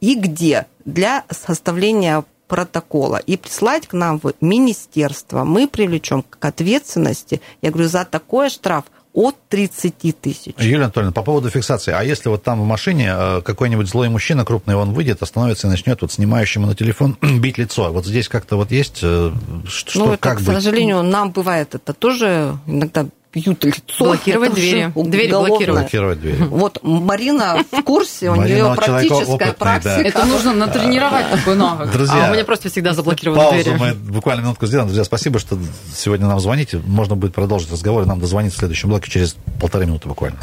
и 0.00 0.14
где 0.14 0.66
для 0.84 1.24
составления 1.30 2.24
протокола 2.48 3.16
и 3.16 3.36
прислать 3.36 3.86
к 3.86 3.92
нам 3.92 4.20
в 4.22 4.32
министерство. 4.40 5.44
Мы 5.44 5.66
привлечем 5.68 6.22
к 6.22 6.44
ответственности, 6.44 7.40
я 7.62 7.70
говорю, 7.70 7.88
за 7.88 8.04
такой 8.04 8.50
штраф 8.50 8.84
от 9.14 9.36
30 9.48 10.20
тысяч. 10.20 10.54
Юлия 10.58 10.84
Анатольевна, 10.84 11.12
по 11.12 11.22
поводу 11.22 11.48
фиксации. 11.48 11.92
А 11.92 12.02
если 12.02 12.28
вот 12.28 12.42
там 12.42 12.60
в 12.60 12.66
машине 12.66 13.12
э, 13.16 13.42
какой-нибудь 13.42 13.88
злой 13.88 14.08
мужчина 14.08 14.44
крупный, 14.44 14.74
он 14.74 14.92
выйдет, 14.92 15.22
остановится 15.22 15.68
и 15.68 15.70
начнет 15.70 16.02
вот 16.02 16.10
снимающему 16.10 16.66
на 16.66 16.74
телефон 16.74 17.16
бить 17.40 17.56
лицо. 17.56 17.92
Вот 17.92 18.04
здесь 18.06 18.28
как-то 18.28 18.56
вот 18.56 18.72
есть, 18.72 19.00
э, 19.02 19.30
что, 19.68 19.98
ну, 19.98 20.12
это, 20.14 20.16
как 20.18 20.38
к 20.38 20.40
быть? 20.40 20.56
сожалению, 20.56 21.04
нам 21.04 21.30
бывает 21.30 21.76
это 21.76 21.92
тоже 21.92 22.58
иногда 22.66 23.06
бьют 23.34 23.64
лицо. 23.64 24.04
Блокировать 24.04 24.54
двери. 24.54 24.92
Двери 24.94 25.32
блокировать. 25.32 25.82
Блокировать 25.82 26.20
двери. 26.20 26.36
Вот 26.44 26.78
Марина 26.82 27.64
в 27.70 27.82
курсе, 27.82 28.30
у 28.30 28.36
нее 28.36 28.72
практическая 28.76 29.52
практика. 29.52 30.00
Это 30.00 30.24
нужно 30.24 30.52
натренировать 30.52 31.30
такой 31.30 31.56
навык. 31.56 31.90
Друзья, 31.90 32.26
а 32.26 32.30
у 32.30 32.34
меня 32.34 32.44
просто 32.44 32.70
всегда 32.70 32.92
заблокированы 32.92 33.50
двери. 33.50 33.64
Паузу 33.64 33.84
мы 33.84 33.94
буквально 33.94 34.42
минутку 34.42 34.66
сделаем. 34.66 34.88
Друзья, 34.88 35.04
спасибо, 35.04 35.38
что 35.38 35.58
сегодня 35.94 36.26
нам 36.26 36.40
звоните. 36.40 36.80
Можно 36.86 37.16
будет 37.16 37.34
продолжить 37.34 37.70
разговор, 37.70 38.04
и 38.04 38.06
нам 38.06 38.20
дозвонить 38.20 38.54
в 38.54 38.56
следующем 38.56 38.88
блоке 38.88 39.10
через 39.10 39.36
полторы 39.60 39.86
минуты 39.86 40.08
буквально. 40.08 40.38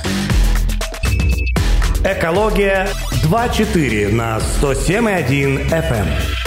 Экология 2.04 2.88
2.4 3.24 4.12
на 4.14 4.40
107.1 4.62 5.70
FM. 5.70 6.41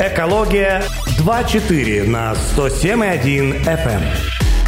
Экология 0.00 0.80
2.4 1.18 2.06
на 2.06 2.32
107.1 2.56 3.64
FM. 3.64 4.00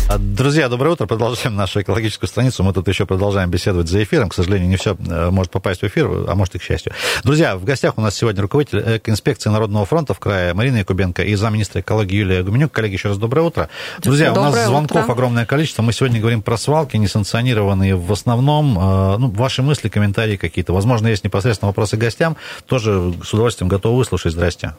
А, 0.08 0.18
друзья, 0.18 0.68
доброе 0.68 0.90
утро. 0.90 1.06
Продолжаем 1.06 1.54
нашу 1.54 1.82
экологическую 1.82 2.28
страницу. 2.28 2.64
Мы 2.64 2.72
тут 2.72 2.88
еще 2.88 3.06
продолжаем 3.06 3.48
беседовать 3.48 3.86
за 3.88 4.02
эфиром. 4.02 4.28
К 4.28 4.34
сожалению, 4.34 4.68
не 4.68 4.74
все 4.74 4.96
э, 4.98 5.30
может 5.30 5.52
попасть 5.52 5.82
в 5.82 5.86
эфир, 5.86 6.08
а 6.26 6.34
может 6.34 6.56
и 6.56 6.58
к 6.58 6.62
счастью. 6.62 6.94
Друзья, 7.22 7.56
в 7.56 7.62
гостях 7.62 7.96
у 7.96 8.00
нас 8.00 8.16
сегодня 8.16 8.42
руководитель 8.42 9.00
инспекции 9.06 9.50
Народного 9.50 9.86
фронта 9.86 10.14
в 10.14 10.18
крае 10.18 10.52
Марина 10.52 10.78
Якубенко 10.78 11.22
и 11.22 11.36
замминистра 11.36 11.80
экологии 11.80 12.16
Юлия 12.16 12.42
Гуменюк. 12.42 12.72
Коллеги, 12.72 12.94
еще 12.94 13.06
раз 13.06 13.18
доброе 13.18 13.42
утро. 13.42 13.68
Друзья, 14.00 14.32
доброе 14.32 14.48
у 14.48 14.52
нас 14.52 14.66
звонков 14.66 15.04
утро. 15.04 15.12
огромное 15.12 15.46
количество. 15.46 15.82
Мы 15.82 15.92
сегодня 15.92 16.18
говорим 16.18 16.42
про 16.42 16.56
свалки, 16.56 16.96
несанкционированные 16.96 17.94
в 17.94 18.10
основном. 18.10 18.76
Э, 18.76 19.16
ну, 19.16 19.30
ваши 19.30 19.62
мысли, 19.62 19.88
комментарии 19.88 20.36
какие-то. 20.36 20.72
Возможно, 20.72 21.06
есть 21.06 21.22
непосредственно 21.22 21.68
вопросы 21.68 21.96
гостям. 21.96 22.36
Тоже 22.66 23.14
с 23.22 23.32
удовольствием 23.32 23.68
готовы 23.68 23.98
выслушать. 23.98 24.32
Здрасте. 24.32 24.72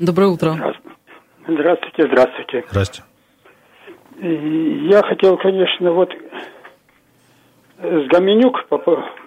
Доброе 0.00 0.28
утро. 0.28 0.56
Здравствуйте, 1.46 2.06
здравствуйте. 2.06 2.64
Здравствуйте. 2.70 3.04
Я 4.18 5.02
хотел, 5.02 5.36
конечно, 5.36 5.92
вот 5.92 6.10
с 7.82 8.06
Гоменюк 8.08 8.66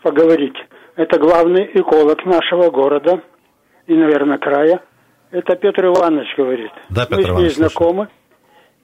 поговорить. 0.01 0.55
Это 0.95 1.19
главный 1.19 1.69
эколог 1.75 2.25
нашего 2.25 2.71
города 2.71 3.21
и, 3.85 3.93
наверное, 3.93 4.39
края. 4.39 4.81
Это 5.29 5.55
Петр 5.55 5.85
Иванович 5.85 6.35
говорит. 6.37 6.71
Да, 6.89 7.05
Петр 7.05 7.33
Мы 7.33 7.37
с 7.37 7.41
ней 7.41 7.49
знакомы. 7.49 8.07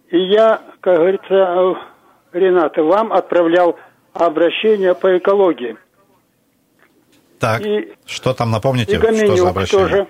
И 0.10 0.18
я, 0.20 0.62
как 0.82 0.98
говорится, 0.98 1.76
Рената, 2.34 2.84
вам 2.84 3.12
отправлял 3.12 3.80
обращение 4.14 4.94
по 4.94 5.18
экологии. 5.18 5.76
Так, 7.40 7.66
и, 7.66 7.94
что 8.06 8.34
там, 8.36 8.52
напомните, 8.52 8.96
и 8.96 9.00
что 9.00 9.36
за 9.36 9.50
обращение? 9.50 9.88
тоже 9.88 10.08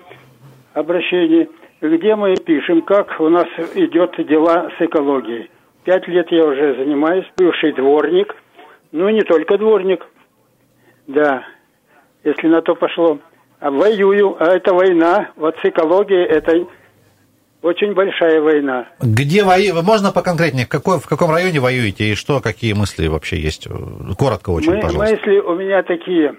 обращение, 0.74 1.48
где 1.80 2.14
мы 2.14 2.36
пишем, 2.36 2.82
как 2.82 3.20
у 3.20 3.28
нас 3.28 3.46
идет 3.74 4.14
дела 4.26 4.70
с 4.78 4.82
экологией. 4.82 5.50
Пять 5.84 6.06
лет 6.08 6.26
я 6.30 6.44
уже 6.44 6.76
занимаюсь, 6.76 7.26
бывший 7.36 7.72
дворник, 7.72 8.34
ну 8.92 9.08
и 9.08 9.14
не 9.14 9.22
только 9.22 9.56
дворник, 9.56 10.06
да, 11.06 11.44
если 12.22 12.48
на 12.48 12.60
то 12.60 12.74
пошло. 12.74 13.18
А 13.60 13.70
воюю, 13.70 14.36
а 14.38 14.56
это 14.56 14.74
война, 14.74 15.30
вот 15.36 15.56
с 15.62 15.64
экологией 15.64 16.24
это 16.24 16.66
очень 17.62 17.92
большая 17.92 18.40
война. 18.40 18.88
Где 19.00 19.44
воюете? 19.44 19.82
Можно 19.82 20.12
поконкретнее? 20.12 20.66
Какой, 20.66 20.98
в 20.98 21.06
каком 21.06 21.30
районе 21.30 21.60
воюете 21.60 22.04
и 22.04 22.14
что, 22.14 22.40
какие 22.40 22.72
мысли 22.72 23.06
вообще 23.06 23.38
есть? 23.38 23.68
Коротко 24.18 24.50
очень, 24.50 24.72
Мы, 24.72 24.80
пожалуйста. 24.80 25.14
Мысли 25.14 25.38
у 25.40 25.54
меня 25.56 25.82
такие. 25.82 26.36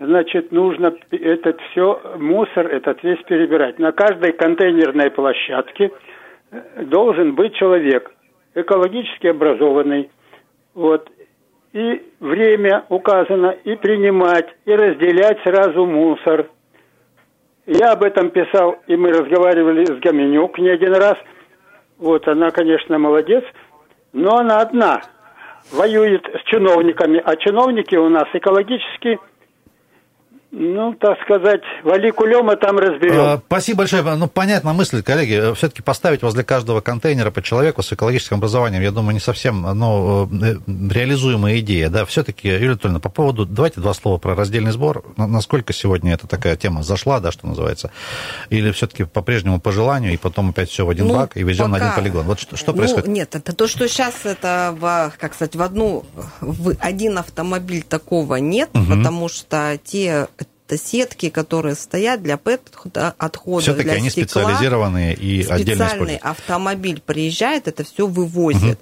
Значит, 0.00 0.50
нужно 0.50 0.94
этот 1.10 1.60
все, 1.70 2.00
мусор 2.18 2.66
этот 2.66 3.02
весь 3.04 3.22
перебирать. 3.24 3.78
На 3.78 3.92
каждой 3.92 4.32
контейнерной 4.32 5.10
площадке 5.10 5.92
э, 6.50 6.84
должен 6.84 7.34
быть 7.34 7.54
человек, 7.54 8.10
экологически 8.54 9.28
образованный. 9.28 10.10
Вот. 10.74 11.08
И 11.72 12.02
время 12.18 12.84
указано, 12.88 13.54
и 13.62 13.76
принимать, 13.76 14.48
и 14.64 14.72
разделять 14.74 15.40
сразу 15.44 15.86
мусор– 15.86 16.48
я 17.72 17.92
об 17.92 18.02
этом 18.02 18.30
писал, 18.30 18.80
и 18.88 18.96
мы 18.96 19.10
разговаривали 19.10 19.84
с 19.84 20.00
Гоменюк 20.00 20.58
не 20.58 20.70
один 20.70 20.92
раз. 20.92 21.14
Вот 21.98 22.26
она, 22.26 22.50
конечно, 22.50 22.98
молодец, 22.98 23.44
но 24.12 24.38
она 24.38 24.58
одна. 24.58 25.02
Воюет 25.70 26.26
с 26.26 26.42
чиновниками, 26.50 27.22
а 27.24 27.36
чиновники 27.36 27.94
у 27.94 28.08
нас 28.08 28.24
экологически 28.32 29.20
ну, 30.52 30.94
так 30.94 31.20
сказать, 31.22 31.60
вали 31.84 32.10
кулема 32.10 32.56
там 32.56 32.76
разберем. 32.78 33.20
А, 33.20 33.42
спасибо 33.46 33.78
большое. 33.78 34.02
Ну, 34.02 34.26
понятна 34.26 34.72
мысль, 34.72 35.00
коллеги. 35.02 35.54
Все-таки 35.54 35.80
поставить 35.80 36.22
возле 36.22 36.42
каждого 36.42 36.80
контейнера 36.80 37.30
по 37.30 37.40
человеку 37.40 37.82
с 37.82 37.92
экологическим 37.92 38.38
образованием, 38.38 38.82
я 38.82 38.90
думаю, 38.90 39.14
не 39.14 39.20
совсем 39.20 39.62
ну, 39.62 40.28
реализуемая 40.66 41.60
идея. 41.60 41.88
Да, 41.88 42.04
все-таки, 42.04 42.48
Юлия 42.48 42.70
Анатольевна, 42.70 42.98
по 42.98 43.08
поводу, 43.08 43.46
давайте 43.46 43.80
два 43.80 43.94
слова 43.94 44.18
про 44.18 44.34
раздельный 44.34 44.72
сбор. 44.72 45.04
Насколько 45.16 45.72
сегодня 45.72 46.14
эта 46.14 46.26
такая 46.26 46.56
тема 46.56 46.82
зашла, 46.82 47.20
да, 47.20 47.30
что 47.30 47.46
называется? 47.46 47.92
Или 48.48 48.72
все-таки 48.72 49.04
по-прежнему 49.04 49.60
по 49.60 49.70
желанию, 49.70 50.12
и 50.12 50.16
потом 50.16 50.50
опять 50.50 50.68
все 50.68 50.84
в 50.84 50.90
один 50.90 51.06
ну, 51.06 51.14
бак 51.14 51.36
и 51.36 51.44
везем 51.44 51.70
пока... 51.70 51.78
на 51.78 51.90
один 51.92 52.02
полигон? 52.02 52.26
Вот 52.26 52.40
что, 52.40 52.56
что 52.56 52.72
ну, 52.72 52.78
происходит? 52.78 53.06
Нет, 53.06 53.36
это 53.36 53.54
то, 53.54 53.68
что 53.68 53.88
сейчас 53.88 54.26
это, 54.26 54.74
в, 54.76 55.12
как 55.16 55.34
сказать, 55.34 55.54
в 55.54 55.62
одну, 55.62 56.04
в 56.40 56.74
один 56.80 57.18
автомобиль 57.18 57.82
такого 57.82 58.34
нет, 58.36 58.70
угу. 58.74 58.96
потому 58.96 59.28
что 59.28 59.78
те 59.84 60.26
это 60.70 60.82
сетки, 60.82 61.30
которые 61.30 61.74
стоят 61.74 62.22
для 62.22 62.36
ПЭТ-отхода, 62.36 63.62
Все-таки 63.62 63.88
для 63.88 63.94
они 63.94 64.10
стекла. 64.10 64.42
специализированные 64.42 65.14
и 65.14 65.44
отдельно 65.46 65.88
Специальный 65.88 66.16
автомобиль 66.16 67.02
приезжает, 67.04 67.66
это 67.66 67.82
все 67.84 68.06
вывозит. 68.06 68.78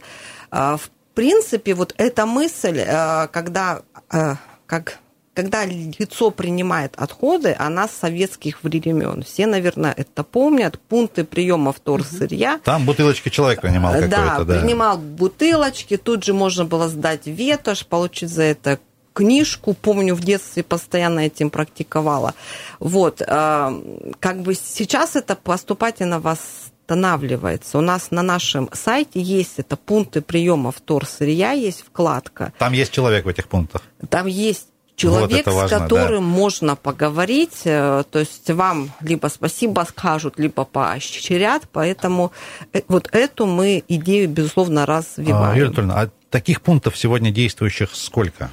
Угу. 0.50 0.58
В 0.76 0.90
принципе, 1.14 1.74
вот 1.74 1.94
эта 1.96 2.26
мысль, 2.26 2.80
а, 2.86 3.26
когда, 3.28 3.82
а, 4.10 4.36
как 4.66 4.98
когда 5.34 5.64
лицо 5.64 6.32
принимает 6.32 6.94
отходы, 6.96 7.54
она 7.56 7.86
с 7.86 7.92
советских 7.92 8.64
времен. 8.64 9.22
Все, 9.22 9.46
наверное, 9.46 9.94
это 9.96 10.24
помнят. 10.24 10.80
Пункты 10.80 11.22
приема 11.22 11.72
вторсырья. 11.72 12.58
Там 12.64 12.84
бутылочки 12.84 13.28
человек 13.28 13.60
принимал 13.60 13.92
да, 13.92 14.42
да, 14.42 14.44
принимал 14.44 14.98
бутылочки. 14.98 15.96
Тут 15.96 16.24
же 16.24 16.34
можно 16.34 16.64
было 16.64 16.88
сдать 16.88 17.28
ветошь, 17.28 17.86
получить 17.86 18.30
за 18.30 18.42
это 18.42 18.80
книжку, 19.18 19.74
помню, 19.74 20.14
в 20.14 20.20
детстве 20.20 20.62
постоянно 20.62 21.20
этим 21.26 21.50
практиковала. 21.50 22.34
Вот, 22.78 23.20
а, 23.26 23.74
как 24.20 24.42
бы 24.42 24.54
сейчас 24.54 25.16
это 25.16 25.34
поступательно 25.34 26.20
восстанавливается. 26.20 27.78
У 27.78 27.80
нас 27.80 28.12
на 28.12 28.22
нашем 28.22 28.68
сайте 28.72 29.20
есть 29.20 29.58
это 29.58 29.76
пункты 29.76 30.20
приема 30.20 30.70
вторсырья, 30.70 31.50
есть 31.50 31.80
вкладка. 31.80 32.52
Там 32.58 32.72
есть 32.72 32.92
человек 32.92 33.24
в 33.24 33.28
этих 33.28 33.48
пунктах? 33.48 33.82
Там 34.08 34.26
есть 34.26 34.68
человек, 34.94 35.46
вот 35.46 35.54
важно, 35.54 35.78
с 35.78 35.80
которым 35.80 36.24
да. 36.24 36.38
можно 36.38 36.76
поговорить, 36.76 37.62
э, 37.64 38.04
то 38.08 38.18
есть 38.20 38.48
вам 38.50 38.92
либо 39.00 39.26
спасибо 39.26 39.84
скажут, 39.88 40.38
либо 40.38 40.64
поощрят, 40.64 41.64
поэтому 41.72 42.30
э, 42.72 42.82
вот 42.86 43.08
эту 43.12 43.46
мы 43.46 43.82
идею, 43.88 44.28
безусловно, 44.28 44.86
развиваем. 44.86 45.50
А, 45.50 45.54
Юлия 45.54 45.66
Анатольевна, 45.66 46.00
а 46.02 46.10
таких 46.30 46.62
пунктов 46.62 46.96
сегодня 46.96 47.32
действующих 47.32 47.90
сколько? 47.94 48.50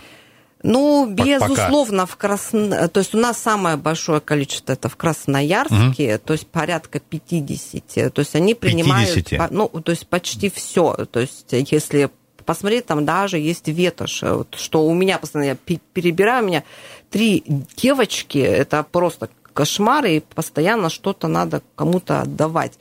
Ну, 0.68 1.06
безусловно, 1.08 2.08
в 2.08 2.16
Красно... 2.16 2.88
то 2.88 3.00
есть 3.00 3.14
у 3.14 3.20
нас 3.20 3.38
самое 3.38 3.78
большое 3.78 4.20
количество 4.20 4.74
это 4.74 4.90
в 4.90 4.96
Красноярске, 4.96 6.16
угу. 6.16 6.24
то 6.26 6.34
есть 6.34 6.48
порядка 6.48 7.00
50. 7.00 8.14
То 8.14 8.20
есть 8.20 8.36
они 8.36 8.56
принимают, 8.56 9.14
50. 9.14 9.52
ну, 9.52 9.68
то 9.68 9.92
есть 9.92 10.08
почти 10.08 10.50
все. 10.50 11.06
То 11.12 11.20
есть 11.20 11.52
если 11.52 12.10
посмотреть, 12.46 12.88
там 12.88 13.06
даже 13.06 13.38
есть 13.38 13.68
ветошь, 13.68 14.24
что 14.56 14.86
у 14.86 14.94
меня 14.94 15.20
постоянно, 15.20 15.50
я 15.50 15.78
перебираю, 15.94 16.44
у 16.44 16.48
меня 16.48 16.64
три 17.12 17.44
девочки, 17.76 18.40
это 18.40 18.84
просто 18.84 19.30
кошмар, 19.56 20.06
и 20.06 20.20
постоянно 20.20 20.90
что-то 20.90 21.28
надо 21.28 21.62
кому-то 21.76 22.22
отдавать. 22.22 22.74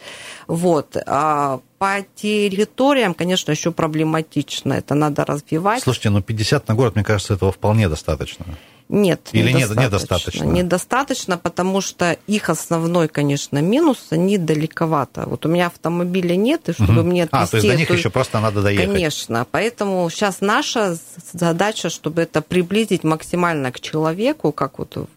Вот. 0.49 0.97
А 1.07 1.61
по 1.79 2.05
территориям, 2.17 3.15
конечно, 3.15 3.53
еще 3.53 3.71
проблематично. 3.71 4.75
Это 4.75 4.95
надо 4.95 5.25
развивать. 5.25 5.83
Слушайте, 5.83 6.11
ну 6.11 6.21
50 6.21 6.69
на 6.69 6.75
город, 6.75 6.97
мне 6.97 7.05
кажется, 7.05 7.35
этого 7.35 7.53
вполне 7.53 7.89
достаточно. 7.89 8.45
Нет, 8.89 9.31
Или 9.33 9.53
недостаточно. 9.53 9.85
недостаточно? 9.85 10.45
Недостаточно, 10.45 11.39
потому 11.39 11.81
что 11.81 12.19
их 12.27 12.51
основной, 12.51 13.09
конечно, 13.09 13.63
минус, 13.63 13.99
они 14.11 14.37
далековато. 14.37 15.25
Вот 15.27 15.47
у 15.47 15.49
меня 15.49 15.67
автомобиля 15.67 16.37
нет, 16.37 16.69
и 16.69 16.73
чтобы 16.73 17.01
угу. 17.01 17.09
мне 17.09 17.25
отвезти... 17.25 17.45
А, 17.45 17.51
то 17.51 17.57
есть 17.57 17.69
до 17.69 17.77
них 17.77 17.89
эту... 17.89 17.99
еще 17.99 18.11
просто 18.11 18.41
надо 18.41 18.61
доехать. 18.63 18.93
Конечно, 18.93 19.47
поэтому 19.51 20.11
сейчас 20.11 20.43
наша 20.43 20.99
задача, 21.33 21.89
чтобы 21.89 22.23
это 22.23 22.43
приблизить 22.43 23.05
максимально 23.05 23.73
к 23.73 23.81
человеку, 23.81 24.53
как 24.53 24.79
вот 24.79 25.09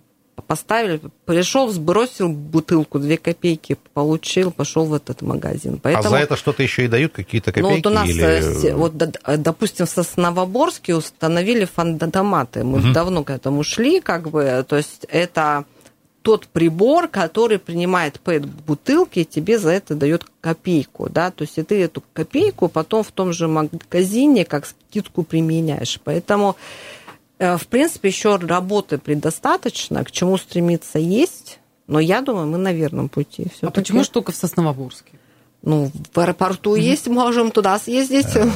поставили, 0.46 1.00
пришел, 1.26 1.70
сбросил 1.70 2.30
бутылку, 2.30 3.00
две 3.00 3.18
копейки 3.18 3.78
получил, 3.94 4.52
пошел 4.52 4.86
в 4.86 4.94
этот 4.94 5.22
магазин. 5.22 5.80
Поэтому, 5.82 6.08
а 6.08 6.10
за 6.10 6.18
это 6.18 6.36
что-то 6.36 6.64
еще 6.64 6.86
и 6.86 6.88
дают 6.88 7.14
какие-то 7.14 7.52
копейки? 7.52 7.68
Ну, 7.68 7.76
вот 7.76 7.86
у 7.86 7.90
нас, 7.90 8.10
или... 8.10 8.72
вот, 8.74 8.94
допустим, 8.96 9.86
в 9.86 9.90
Сосновоборске 9.90 10.96
установили 10.96 11.66
фандоматы. 11.66 12.64
Мы 12.64 12.80
угу. 12.80 12.94
давно 12.94 13.24
к 13.24 13.30
этому 13.30 13.64
шли, 13.64 14.00
как 14.00 14.30
бы, 14.30 14.66
то 14.68 14.78
есть 14.78 15.06
это 15.10 15.66
тот 16.22 16.48
прибор, 16.48 17.08
который 17.08 17.58
принимает 17.58 18.20
ПЭТ-бутылки 18.20 19.20
и 19.20 19.26
тебе 19.26 19.58
за 19.58 19.70
это 19.70 19.96
дает 19.96 20.26
копейку, 20.42 21.10
да, 21.10 21.32
то 21.32 21.44
есть 21.44 21.58
и 21.58 21.64
ты 21.64 21.82
эту 21.82 22.04
копейку 22.12 22.68
потом 22.68 23.04
в 23.04 23.12
том 23.14 23.32
же 23.32 23.48
магазине 23.48 24.44
как 24.44 24.66
скидку 24.66 25.24
применяешь. 25.24 26.02
Поэтому 26.04 26.58
Э, 26.58 26.97
в 27.40 27.68
принципе, 27.68 28.10
еще 28.10 28.36
работы 28.36 28.98
предостаточно, 28.98 30.04
к 30.04 30.12
чему 30.12 30.38
стремиться 30.38 31.00
есть, 31.00 31.60
но 31.88 32.00
я 32.00 32.22
думаю, 32.22 32.48
мы 32.48 32.58
на 32.58 32.74
верном 32.74 33.10
пути. 33.10 33.48
А 33.62 33.72
почему 33.72 34.04
только 34.04 34.32
в 34.32 34.36
Сосновоборске? 34.36 35.14
Ну, 35.64 35.92
в 36.14 36.20
аэропорту 36.20 36.76
mm-hmm. 36.76 36.82
есть, 36.82 37.08
можем 37.08 37.52
туда 37.52 37.78
съездить. 37.80 38.36
Э, 38.36 38.48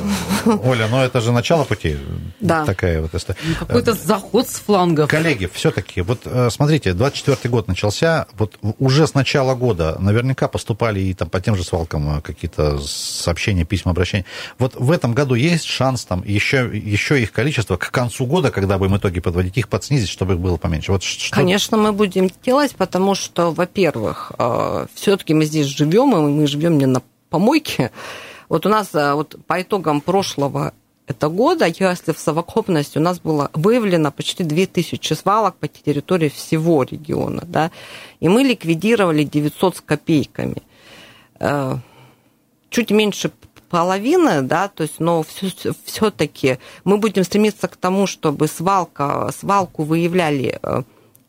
Оля, 0.63 0.87
ну 0.87 1.01
это 1.01 1.19
же 1.19 1.31
начало 1.31 1.63
пути. 1.63 1.97
Да. 2.39 2.63
Такая 2.63 3.01
вот 3.01 3.13
история. 3.13 3.39
Ну, 3.43 3.55
какой-то 3.55 3.93
заход 3.93 4.47
с 4.47 4.59
флангов. 4.59 5.09
Коллеги, 5.09 5.49
все-таки, 5.51 6.01
вот 6.01 6.21
э, 6.25 6.49
смотрите, 6.51 6.91
24-й 6.91 7.49
год 7.49 7.67
начался, 7.67 8.27
вот 8.37 8.57
уже 8.79 9.07
с 9.07 9.13
начала 9.13 9.55
года 9.55 9.97
наверняка 9.99 10.47
поступали 10.47 11.01
и 11.01 11.13
там 11.13 11.29
по 11.29 11.41
тем 11.41 11.55
же 11.55 11.63
свалкам 11.63 12.19
э, 12.19 12.21
какие-то 12.21 12.79
сообщения, 12.79 13.65
письма, 13.65 13.91
обращения. 13.91 14.25
Вот 14.57 14.75
в 14.75 14.89
этом 14.89 15.13
году 15.13 15.35
есть 15.35 15.65
шанс 15.65 16.05
там 16.05 16.23
еще, 16.23 16.69
еще 16.71 17.21
их 17.21 17.31
количество 17.33 17.77
к 17.77 17.91
концу 17.91 18.25
года, 18.25 18.51
когда 18.51 18.77
будем 18.77 18.95
итоги 18.97 19.19
подводить, 19.19 19.57
их 19.57 19.67
подснизить, 19.67 20.09
чтобы 20.09 20.35
их 20.35 20.39
было 20.39 20.57
поменьше. 20.57 20.91
Вот 20.91 21.03
что... 21.03 21.35
Конечно, 21.35 21.77
мы 21.77 21.91
будем 21.91 22.29
делать, 22.45 22.75
потому 22.75 23.15
что, 23.15 23.51
во-первых, 23.51 24.31
все-таки 24.93 25.33
мы 25.33 25.45
здесь 25.45 25.65
живем, 25.65 26.15
и 26.15 26.29
мы 26.29 26.47
живем 26.47 26.77
не 26.77 26.85
на 26.85 27.00
помойке. 27.31 27.91
Вот 28.49 28.65
у 28.67 28.69
нас 28.69 28.93
э, 28.93 29.13
вот 29.13 29.35
по 29.47 29.61
итогам 29.61 30.01
прошлого 30.01 30.73
это 31.07 31.29
года, 31.29 31.65
если 31.65 32.11
в 32.11 32.19
совокупности 32.19 32.97
у 32.97 33.01
нас 33.01 33.19
было 33.19 33.49
выявлено 33.53 34.11
почти 34.11 34.43
2000 34.43 35.13
свалок 35.13 35.55
по 35.55 35.67
территории 35.67 36.29
всего 36.29 36.83
региона, 36.83 37.43
да, 37.45 37.71
и 38.19 38.29
мы 38.29 38.43
ликвидировали 38.43 39.23
900 39.23 39.77
с 39.77 39.81
копейками. 39.81 40.61
Э, 41.39 41.77
чуть 42.69 42.91
меньше 42.91 43.31
половины, 43.69 44.41
да, 44.41 44.67
то 44.67 44.83
есть, 44.83 44.99
но 44.99 45.23
все-таки 45.85 46.59
мы 46.83 46.97
будем 46.97 47.23
стремиться 47.23 47.67
к 47.67 47.77
тому, 47.77 48.05
чтобы 48.05 48.47
свалка, 48.47 49.31
свалку 49.37 49.83
выявляли. 49.83 50.59
Э, 50.61 50.83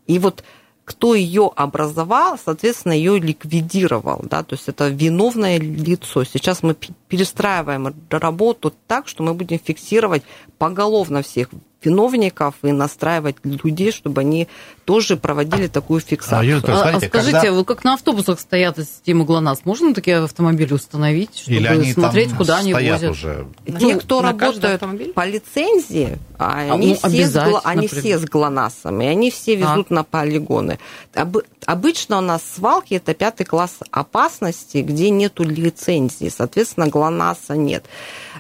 и 0.09 0.19
вот 0.19 0.43
кто 0.85 1.15
ее 1.15 1.51
образовал, 1.55 2.39
соответственно, 2.45 2.93
ее 2.93 3.19
ликвидировал, 3.19 4.21
да, 4.25 4.43
то 4.43 4.55
есть 4.55 4.69
это 4.69 4.89
виновное 4.89 5.59
лицо. 5.59 6.25
Сейчас 6.25 6.63
мы 6.63 6.75
перестраиваем 7.09 7.95
работу 8.11 8.73
так, 8.87 9.07
что 9.07 9.23
мы 9.23 9.35
будем 9.35 9.59
фиксировать 9.59 10.23
поголовно 10.59 11.23
всех 11.23 11.49
виновников 11.85 12.55
и 12.63 12.73
настраивать 12.73 13.37
людей, 13.45 13.93
чтобы 13.93 14.23
они 14.23 14.49
тоже 14.85 15.17
проводили 15.17 15.69
такую 15.69 16.01
фиксацию. 16.01 16.41
А, 16.41 16.45
Юрий, 16.45 16.61
смотрите, 16.61 17.07
а 17.07 17.09
скажите, 17.09 17.33
когда... 17.33 17.53
вы 17.53 17.65
как 17.65 17.85
на 17.85 17.95
автобусах 17.95 18.41
стоят 18.41 18.79
системы 18.79 19.25
ГЛОНАСС, 19.25 19.61
можно 19.65 19.95
такие 19.95 20.19
автомобили 20.19 20.73
установить, 20.73 21.39
чтобы 21.39 21.57
Или 21.57 21.67
они 21.67 21.93
смотреть, 21.93 22.35
куда 22.35 22.59
они 22.59 22.75
возят? 22.75 23.11
Уже... 23.11 23.47
Те, 23.79 23.97
кто 23.97 24.23
работают 24.23 24.83
по 25.15 25.25
лицензии, 25.27 26.19
а, 26.39 26.73
они, 26.73 26.99
а, 27.03 27.07
ну, 27.07 27.11
все, 27.11 27.27
с, 27.27 27.61
они 27.65 27.89
все 27.89 28.19
с 28.19 28.25
ГЛОНАССом, 28.25 29.01
и 29.01 29.07
они 29.07 29.31
все 29.31 29.55
везут 29.55 29.87
а. 29.91 29.95
на 29.95 30.05
полигоны. 30.05 30.79
Об, 31.15 31.39
обычно 31.67 32.19
у 32.19 32.21
нас 32.21 32.43
свалки– 32.57 32.95
это 32.95 33.15
пятый 33.15 33.45
класс 33.45 33.79
опасности, 33.91 34.79
где 34.79 35.11
нету 35.11 35.45
лицензии, 35.45 36.29
соответственно, 36.29 36.89
ГЛОНАССа 36.89 37.55
нет. 37.57 37.85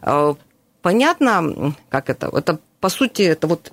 Э, 0.02 0.34
понятно, 0.82 1.74
как 1.88 2.10
это? 2.10 2.28
Это, 2.32 2.58
по 2.82 2.88
сути, 2.88 3.22
это 3.22 3.46
вот 3.46 3.72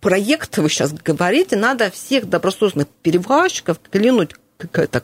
проект, 0.00 0.58
вы 0.58 0.68
сейчас 0.68 0.92
говорите, 0.92 1.56
надо 1.56 1.90
всех 1.90 2.28
добросовестных 2.28 2.88
перевозчиков 2.88 3.80
клянуть 3.90 4.34
это 4.58 5.02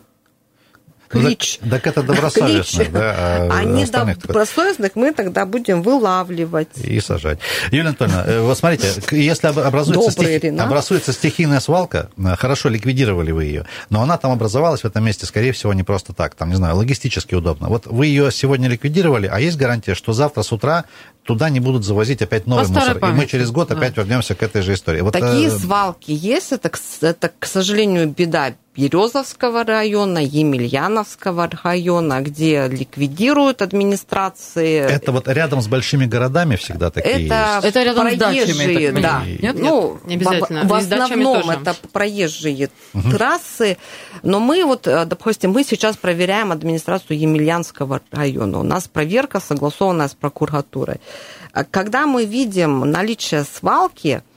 клич. 1.10 1.58
Ну, 1.62 1.70
так, 1.70 1.82
так 1.82 1.92
это 1.92 2.02
добросовестно, 2.02 2.84
клич. 2.84 2.92
да? 2.92 3.14
А 3.16 3.58
Они 3.58 3.84
добросовестных 3.84 4.92
мы 4.94 5.12
тогда 5.12 5.44
будем 5.44 5.82
вылавливать. 5.82 6.68
И 6.76 7.00
сажать. 7.00 7.40
Юлия 7.70 7.88
Анатольевна, 7.88 8.24
э, 8.26 8.40
вот 8.40 8.56
смотрите, 8.56 8.88
если 9.10 9.48
образуется, 9.48 10.12
стихи... 10.12 10.48
образуется 10.48 11.12
стихийная 11.12 11.60
свалка, 11.60 12.10
хорошо 12.38 12.68
ликвидировали 12.68 13.32
вы 13.32 13.44
ее, 13.44 13.66
но 13.88 14.02
она 14.02 14.16
там 14.18 14.30
образовалась 14.30 14.82
в 14.82 14.84
этом 14.84 15.04
месте, 15.04 15.26
скорее 15.26 15.52
всего, 15.52 15.72
не 15.74 15.82
просто 15.82 16.12
так, 16.12 16.34
там, 16.34 16.50
не 16.50 16.56
знаю, 16.56 16.76
логистически 16.76 17.34
удобно. 17.34 17.68
Вот 17.68 17.86
вы 17.86 18.06
ее 18.06 18.30
сегодня 18.30 18.68
ликвидировали, 18.68 19.26
а 19.26 19.40
есть 19.40 19.56
гарантия, 19.56 19.94
что 19.94 20.12
завтра 20.12 20.42
с 20.42 20.52
утра 20.52 20.84
туда 21.24 21.50
не 21.50 21.60
будут 21.60 21.84
завозить 21.84 22.22
опять 22.22 22.46
новый 22.46 22.66
По 22.66 22.72
мусор. 22.72 22.98
Памяти. 22.98 23.16
И 23.16 23.20
мы 23.20 23.26
через 23.26 23.50
год 23.50 23.68
да. 23.68 23.76
опять 23.76 23.96
вернемся 23.96 24.34
к 24.34 24.42
этой 24.42 24.62
же 24.62 24.74
истории. 24.74 25.00
Вот, 25.00 25.12
Такие 25.12 25.48
э... 25.48 25.50
свалки 25.50 26.10
есть, 26.10 26.52
это, 26.52 26.70
это, 27.02 27.30
к 27.38 27.46
сожалению, 27.46 28.08
беда 28.08 28.54
Березовского 28.80 29.64
района, 29.64 30.18
Емельяновского 30.18 31.50
района, 31.62 32.20
где 32.22 32.66
ликвидируют 32.68 33.60
администрации. 33.60 34.80
Это 34.80 35.12
вот 35.12 35.28
рядом 35.28 35.60
с 35.60 35.68
большими 35.68 36.06
городами 36.06 36.56
всегда 36.56 36.90
такие 36.90 37.26
это, 37.26 37.60
есть? 37.62 37.66
Это 37.66 37.82
рядом 37.82 38.02
проезжие, 38.04 38.46
с 38.46 38.56
дачами, 38.56 39.00
да. 39.00 39.22
Нет, 39.42 39.56
ну, 39.58 39.98
не 40.06 40.14
обязательно. 40.14 40.62
В, 40.64 40.68
в 40.68 40.74
основном 40.74 41.50
это 41.50 41.76
проезжие 41.92 42.70
угу. 42.94 43.10
трассы. 43.10 43.76
Но 44.22 44.40
мы 44.40 44.64
вот, 44.64 44.86
э, 44.86 45.04
допустим, 45.04 45.52
мы 45.52 45.64
сейчас 45.64 45.96
проверяем 45.96 46.50
администрацию 46.50 47.18
Емельянского 47.18 48.00
района. 48.10 48.60
У 48.60 48.62
нас 48.62 48.88
проверка 48.88 49.40
согласованная 49.40 50.08
с 50.08 50.14
прокуратурой. 50.14 51.00
Когда 51.70 52.06
мы 52.06 52.24
видим 52.24 52.80
наличие 52.80 53.44
свалки, 53.44 54.22
Э, 54.22 54.29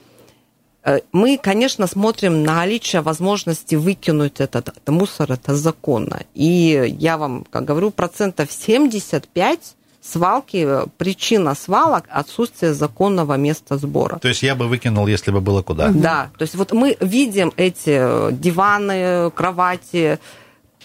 мы, 1.12 1.38
конечно, 1.38 1.86
смотрим 1.86 2.42
на 2.42 2.56
наличие 2.56 3.02
возможности 3.02 3.74
выкинуть 3.74 4.40
этот, 4.40 4.68
этот 4.68 4.88
мусор, 4.88 5.32
это 5.32 5.56
законно. 5.56 6.22
И 6.34 6.96
я 6.98 7.16
вам, 7.16 7.46
как 7.50 7.64
говорю, 7.64 7.90
процентов 7.90 8.52
75 8.52 9.76
свалки, 10.02 10.68
причина 10.98 11.54
свалок– 11.54 12.04
отсутствие 12.10 12.74
законного 12.74 13.36
места 13.36 13.78
сбора. 13.78 14.18
То 14.18 14.28
есть 14.28 14.42
я 14.42 14.54
бы 14.54 14.68
выкинул, 14.68 15.06
если 15.06 15.30
бы 15.30 15.40
было 15.40 15.62
куда? 15.62 15.88
Да, 15.88 16.30
то 16.36 16.42
есть 16.42 16.54
вот 16.54 16.72
мы 16.72 16.96
видим 17.00 17.52
эти 17.56 18.32
диваны, 18.32 19.30
кровати, 19.30 20.18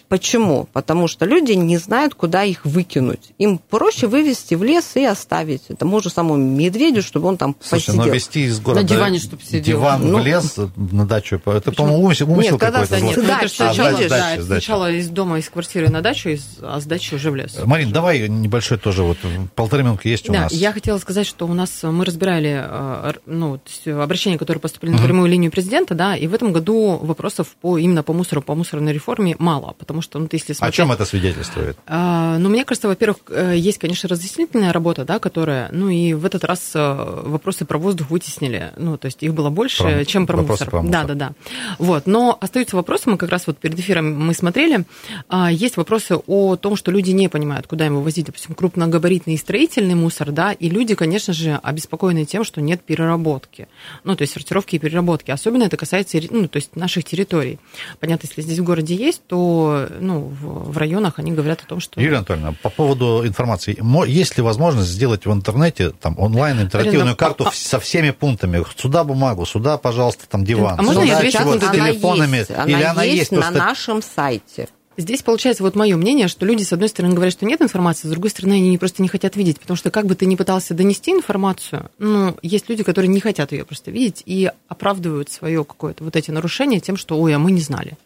Почему? 0.10 0.68
Потому 0.74 1.08
что 1.08 1.26
люди 1.26 1.54
не 1.54 1.78
знают, 1.78 2.16
куда 2.16 2.44
их 2.44 2.66
выкинуть. 2.66 3.32
Им 3.38 3.60
проще 3.60 4.08
вывести 4.08 4.56
в 4.56 4.64
лес 4.64 4.96
и 4.96 5.06
оставить 5.06 5.68
тому 5.78 6.02
же 6.02 6.10
самому 6.10 6.38
медведю, 6.38 7.02
чтобы 7.02 7.28
он 7.28 7.38
там 7.38 7.56
Слушай, 7.62 7.86
посидел. 7.86 8.06
но 8.06 8.14
вести 8.14 8.42
из 8.42 8.60
города 8.60 8.82
на 8.82 8.88
диване, 8.88 9.20
чтобы 9.20 9.44
сидел. 9.44 9.78
диван 9.78 10.12
ну, 10.12 10.20
в 10.20 10.26
лес 10.26 10.58
на 10.76 11.06
дачу, 11.06 11.42
это, 11.46 11.72
по-моему, 11.72 12.04
умысел, 12.06 12.30
умысел 12.32 12.54
нет, 12.54 12.60
когда 12.60 12.80
нет, 12.80 12.90
вот. 13.18 13.26
нет, 13.26 13.52
сначала, 13.52 13.90
а, 13.90 14.10
да, 14.10 14.34
это 14.34 14.46
сначала 14.46 14.92
из 14.92 15.10
дома, 15.10 15.40
из 15.40 15.50
квартиры 15.50 15.90
на 15.90 16.02
дачу, 16.02 16.38
а 16.62 16.82
с 16.82 16.86
дачи 16.86 17.16
уже 17.16 17.32
в 17.32 17.36
лес. 17.36 17.58
Марин, 17.64 17.92
давай 17.92 18.28
небольшой 18.28 18.78
тоже, 18.78 19.04
вот 19.04 19.18
полторы 19.56 19.84
минутки 19.84 20.08
есть 20.08 20.28
у 20.30 20.34
да, 20.34 20.42
нас. 20.42 20.52
я 20.52 20.74
хотела 20.74 20.98
сказать, 20.98 21.28
что 21.28 21.46
у 21.48 21.54
нас 21.54 21.84
мы 21.84 22.04
разбирали 22.04 22.66
э, 22.66 23.14
ну, 23.26 23.60
обращения, 23.86 24.38
которые 24.38 24.60
поступили 24.60 24.92
на 24.92 24.98
прямую 24.98 25.30
линию 25.30 25.52
президента, 25.52 25.94
да, 25.94 26.16
и 26.16 26.28
в 26.28 26.34
этом 26.34 26.52
году 26.52 26.98
вопросов 27.02 27.56
по, 27.62 27.78
именно 27.78 28.04
по 28.04 28.14
мусору, 28.14 28.42
по 28.42 28.56
мусорной 28.56 28.92
реформе 28.92 29.36
мало, 29.40 29.76
потому 29.78 29.99
что, 30.02 30.20
ну, 30.20 30.28
если 30.32 30.54
смотреть 30.54 30.80
чем 30.80 30.94
это 30.94 31.04
свидетельствует? 31.04 31.78
А, 31.88 32.38
ну, 32.38 32.48
мне 32.48 32.64
кажется, 32.64 32.88
во-первых, 32.88 33.18
э, 33.30 33.54
есть, 33.58 33.80
конечно, 33.80 34.08
разъяснительная 34.08 34.72
работа, 34.72 35.04
да, 35.04 35.20
которая, 35.20 35.68
ну, 35.74 35.90
и 35.90 36.14
в 36.14 36.24
этот 36.24 36.46
раз 36.46 36.72
э, 36.74 37.22
вопросы 37.26 37.66
про 37.66 37.78
воздух 37.78 38.10
вытеснили. 38.10 38.72
Ну, 38.78 38.98
то 38.98 39.08
есть 39.08 39.22
их 39.22 39.34
было 39.34 39.50
больше, 39.50 39.84
про, 39.84 40.06
чем 40.06 40.26
про 40.26 40.38
мусор. 40.38 40.70
про 40.70 40.82
мусор. 40.82 40.92
Да, 40.92 41.04
да, 41.04 41.16
да. 41.16 41.32
Вот. 41.80 42.08
Но 42.08 42.38
остаются 42.40 42.78
вопросы, 42.78 43.10
мы 43.10 43.18
как 43.18 43.30
раз 43.30 43.46
вот 43.46 43.58
перед 43.58 43.78
эфиром 43.78 44.18
мы 44.26 44.34
смотрели, 44.34 44.86
а, 45.28 45.52
есть 45.52 45.76
вопросы 45.76 46.16
о 46.16 46.56
том, 46.56 46.78
что 46.78 46.92
люди 46.92 47.12
не 47.12 47.28
понимают, 47.28 47.68
куда 47.68 47.84
ему 47.84 48.00
возить, 48.00 48.28
допустим, 48.28 48.56
крупногабаритный 48.56 49.34
и 49.34 49.38
строительный 49.38 49.96
мусор, 49.96 50.32
да, 50.32 50.54
и 50.54 50.70
люди, 50.70 50.96
конечно 50.96 51.34
же, 51.34 51.60
обеспокоены 51.62 52.24
тем, 52.24 52.46
что 52.46 52.62
нет 52.62 52.82
переработки. 52.84 53.68
Ну, 54.06 54.16
то 54.16 54.22
есть 54.22 54.32
сортировки 54.32 54.78
и 54.78 54.80
переработки. 54.80 55.32
Особенно 55.32 55.64
это 55.64 55.76
касается, 55.76 56.22
ну, 56.30 56.48
то 56.48 56.56
есть 56.56 56.78
наших 56.78 57.04
территорий. 57.04 57.60
Понятно, 58.00 58.28
если 58.28 58.42
здесь 58.44 58.60
в 58.60 58.64
городе 58.64 58.96
есть, 58.96 59.24
то, 59.28 59.89
ну, 60.00 60.32
в 60.42 60.78
районах 60.78 61.20
они 61.20 61.32
говорят 61.32 61.62
о 61.62 61.66
том, 61.66 61.80
что... 61.80 62.00
Юлия 62.00 62.18
Анатольевна, 62.18 62.54
по 62.62 62.70
поводу 62.70 63.26
информации, 63.26 63.78
есть 64.08 64.38
ли 64.38 64.44
возможность 64.44 64.90
сделать 64.90 65.26
в 65.26 65.32
интернете 65.32 65.92
там 65.92 66.18
онлайн 66.20 66.62
интерактивную 66.62 67.02
Ирина, 67.02 67.16
карту 67.16 67.48
а... 67.48 67.52
со 67.52 67.80
всеми 67.80 68.12
пунктами? 68.12 68.64
Сюда 68.78 69.04
бумагу, 69.04 69.46
сюда, 69.46 69.78
пожалуйста, 69.78 70.28
там 70.28 70.46
диван, 70.46 70.80
а 70.80 70.84
можно 70.84 71.02
сюда 71.06 71.22
я 71.22 71.32
чего-то 71.32 71.72
телефонами? 71.72 72.38
Есть. 72.38 72.52
Она 72.52 72.66
Или 72.66 72.84
она 72.84 73.04
есть, 73.04 73.18
есть 73.18 73.32
на 73.32 73.38
просто... 73.38 73.58
нашем 73.58 74.02
сайте. 74.02 74.70
Здесь 75.00 75.24
получается 75.24 75.64
вот 75.64 75.78
мое 75.78 75.96
мнение, 75.96 76.28
что 76.28 76.46
люди, 76.46 76.64
с 76.64 76.74
одной 76.74 76.90
стороны, 76.90 77.14
говорят, 77.14 77.32
что 77.32 77.46
нет 77.46 77.62
информации, 77.62 78.10
с 78.10 78.12
другой 78.12 78.32
стороны, 78.32 78.56
они 78.56 78.78
просто 78.78 79.02
не 79.02 79.08
хотят 79.08 79.38
видеть, 79.38 79.58
потому 79.58 79.78
что 79.78 79.92
как 79.92 80.06
бы 80.06 80.14
ты 80.14 80.26
ни 80.26 80.36
пытался 80.36 80.74
донести 80.74 81.12
информацию, 81.12 81.90
ну, 82.00 82.36
есть 82.42 82.68
люди, 82.68 82.84
которые 82.84 83.08
не 83.08 83.22
хотят 83.22 83.54
ее 83.54 83.64
просто 83.64 83.92
видеть 83.92 84.24
и 84.26 84.52
оправдывают 84.68 85.32
свое 85.32 85.64
какое-то 85.64 86.04
вот 86.04 86.18
эти 86.18 86.32
нарушения 86.32 86.82
тем, 86.82 86.98
что, 86.98 87.18
ой, 87.18 87.34
а 87.34 87.40
мы 87.40 87.54
не 87.54 87.62
знали. 87.62 87.98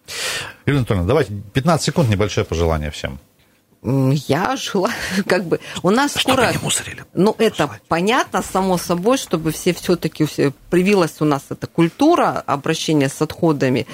Юлия 0.67 0.79
Анатольевна, 0.79 1.07
давайте 1.07 1.33
15 1.53 1.83
секунд 1.83 2.09
небольшое 2.09 2.45
пожелание 2.45 2.91
всем. 2.91 3.17
Я 3.83 4.55
желаю, 4.55 4.93
как 5.27 5.45
бы, 5.45 5.59
у 5.81 5.89
нас 5.89 6.11
чтобы 6.11 6.33
скоро... 6.33 6.51
не 6.51 6.57
мусорили. 6.59 7.03
Ну, 7.13 7.35
это 7.37 7.65
желать. 7.65 7.81
понятно, 7.87 8.41
само 8.41 8.77
собой, 8.77 9.17
чтобы 9.17 9.51
все 9.51 9.73
все-таки 9.73 10.25
все, 10.25 10.53
привилась 10.69 11.15
у 11.19 11.25
нас 11.25 11.43
эта 11.49 11.67
культура 11.67 12.43
обращения 12.45 13.09
с 13.09 13.21
отходами. 13.21 13.85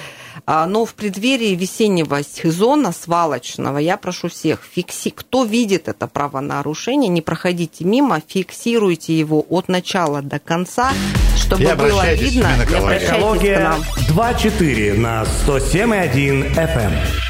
А, 0.46 0.66
но 0.66 0.84
в 0.84 0.94
преддверии 0.94 1.54
весеннего 1.56 2.22
сезона 2.22 2.92
свалочного 2.92 3.78
я 3.78 3.96
прошу 3.96 4.28
всех, 4.28 4.62
фикси... 4.62 5.10
кто 5.10 5.44
видит 5.44 5.88
это 5.88 6.06
правонарушение, 6.06 7.08
не 7.08 7.20
проходите 7.20 7.84
мимо, 7.84 8.22
фиксируйте 8.26 9.18
его 9.18 9.44
от 9.48 9.68
начала 9.68 10.22
до 10.22 10.38
конца, 10.38 10.92
чтобы 11.36 11.64
и 11.64 11.74
было 11.74 12.14
видно. 12.14 12.48
И 12.70 12.74
обращайтесь 12.74 13.56
к 13.56 13.60
нам. 13.60 13.80
2.4 14.08 14.94
на 14.98 15.24
107.1 15.46 16.54
FM. 16.54 17.29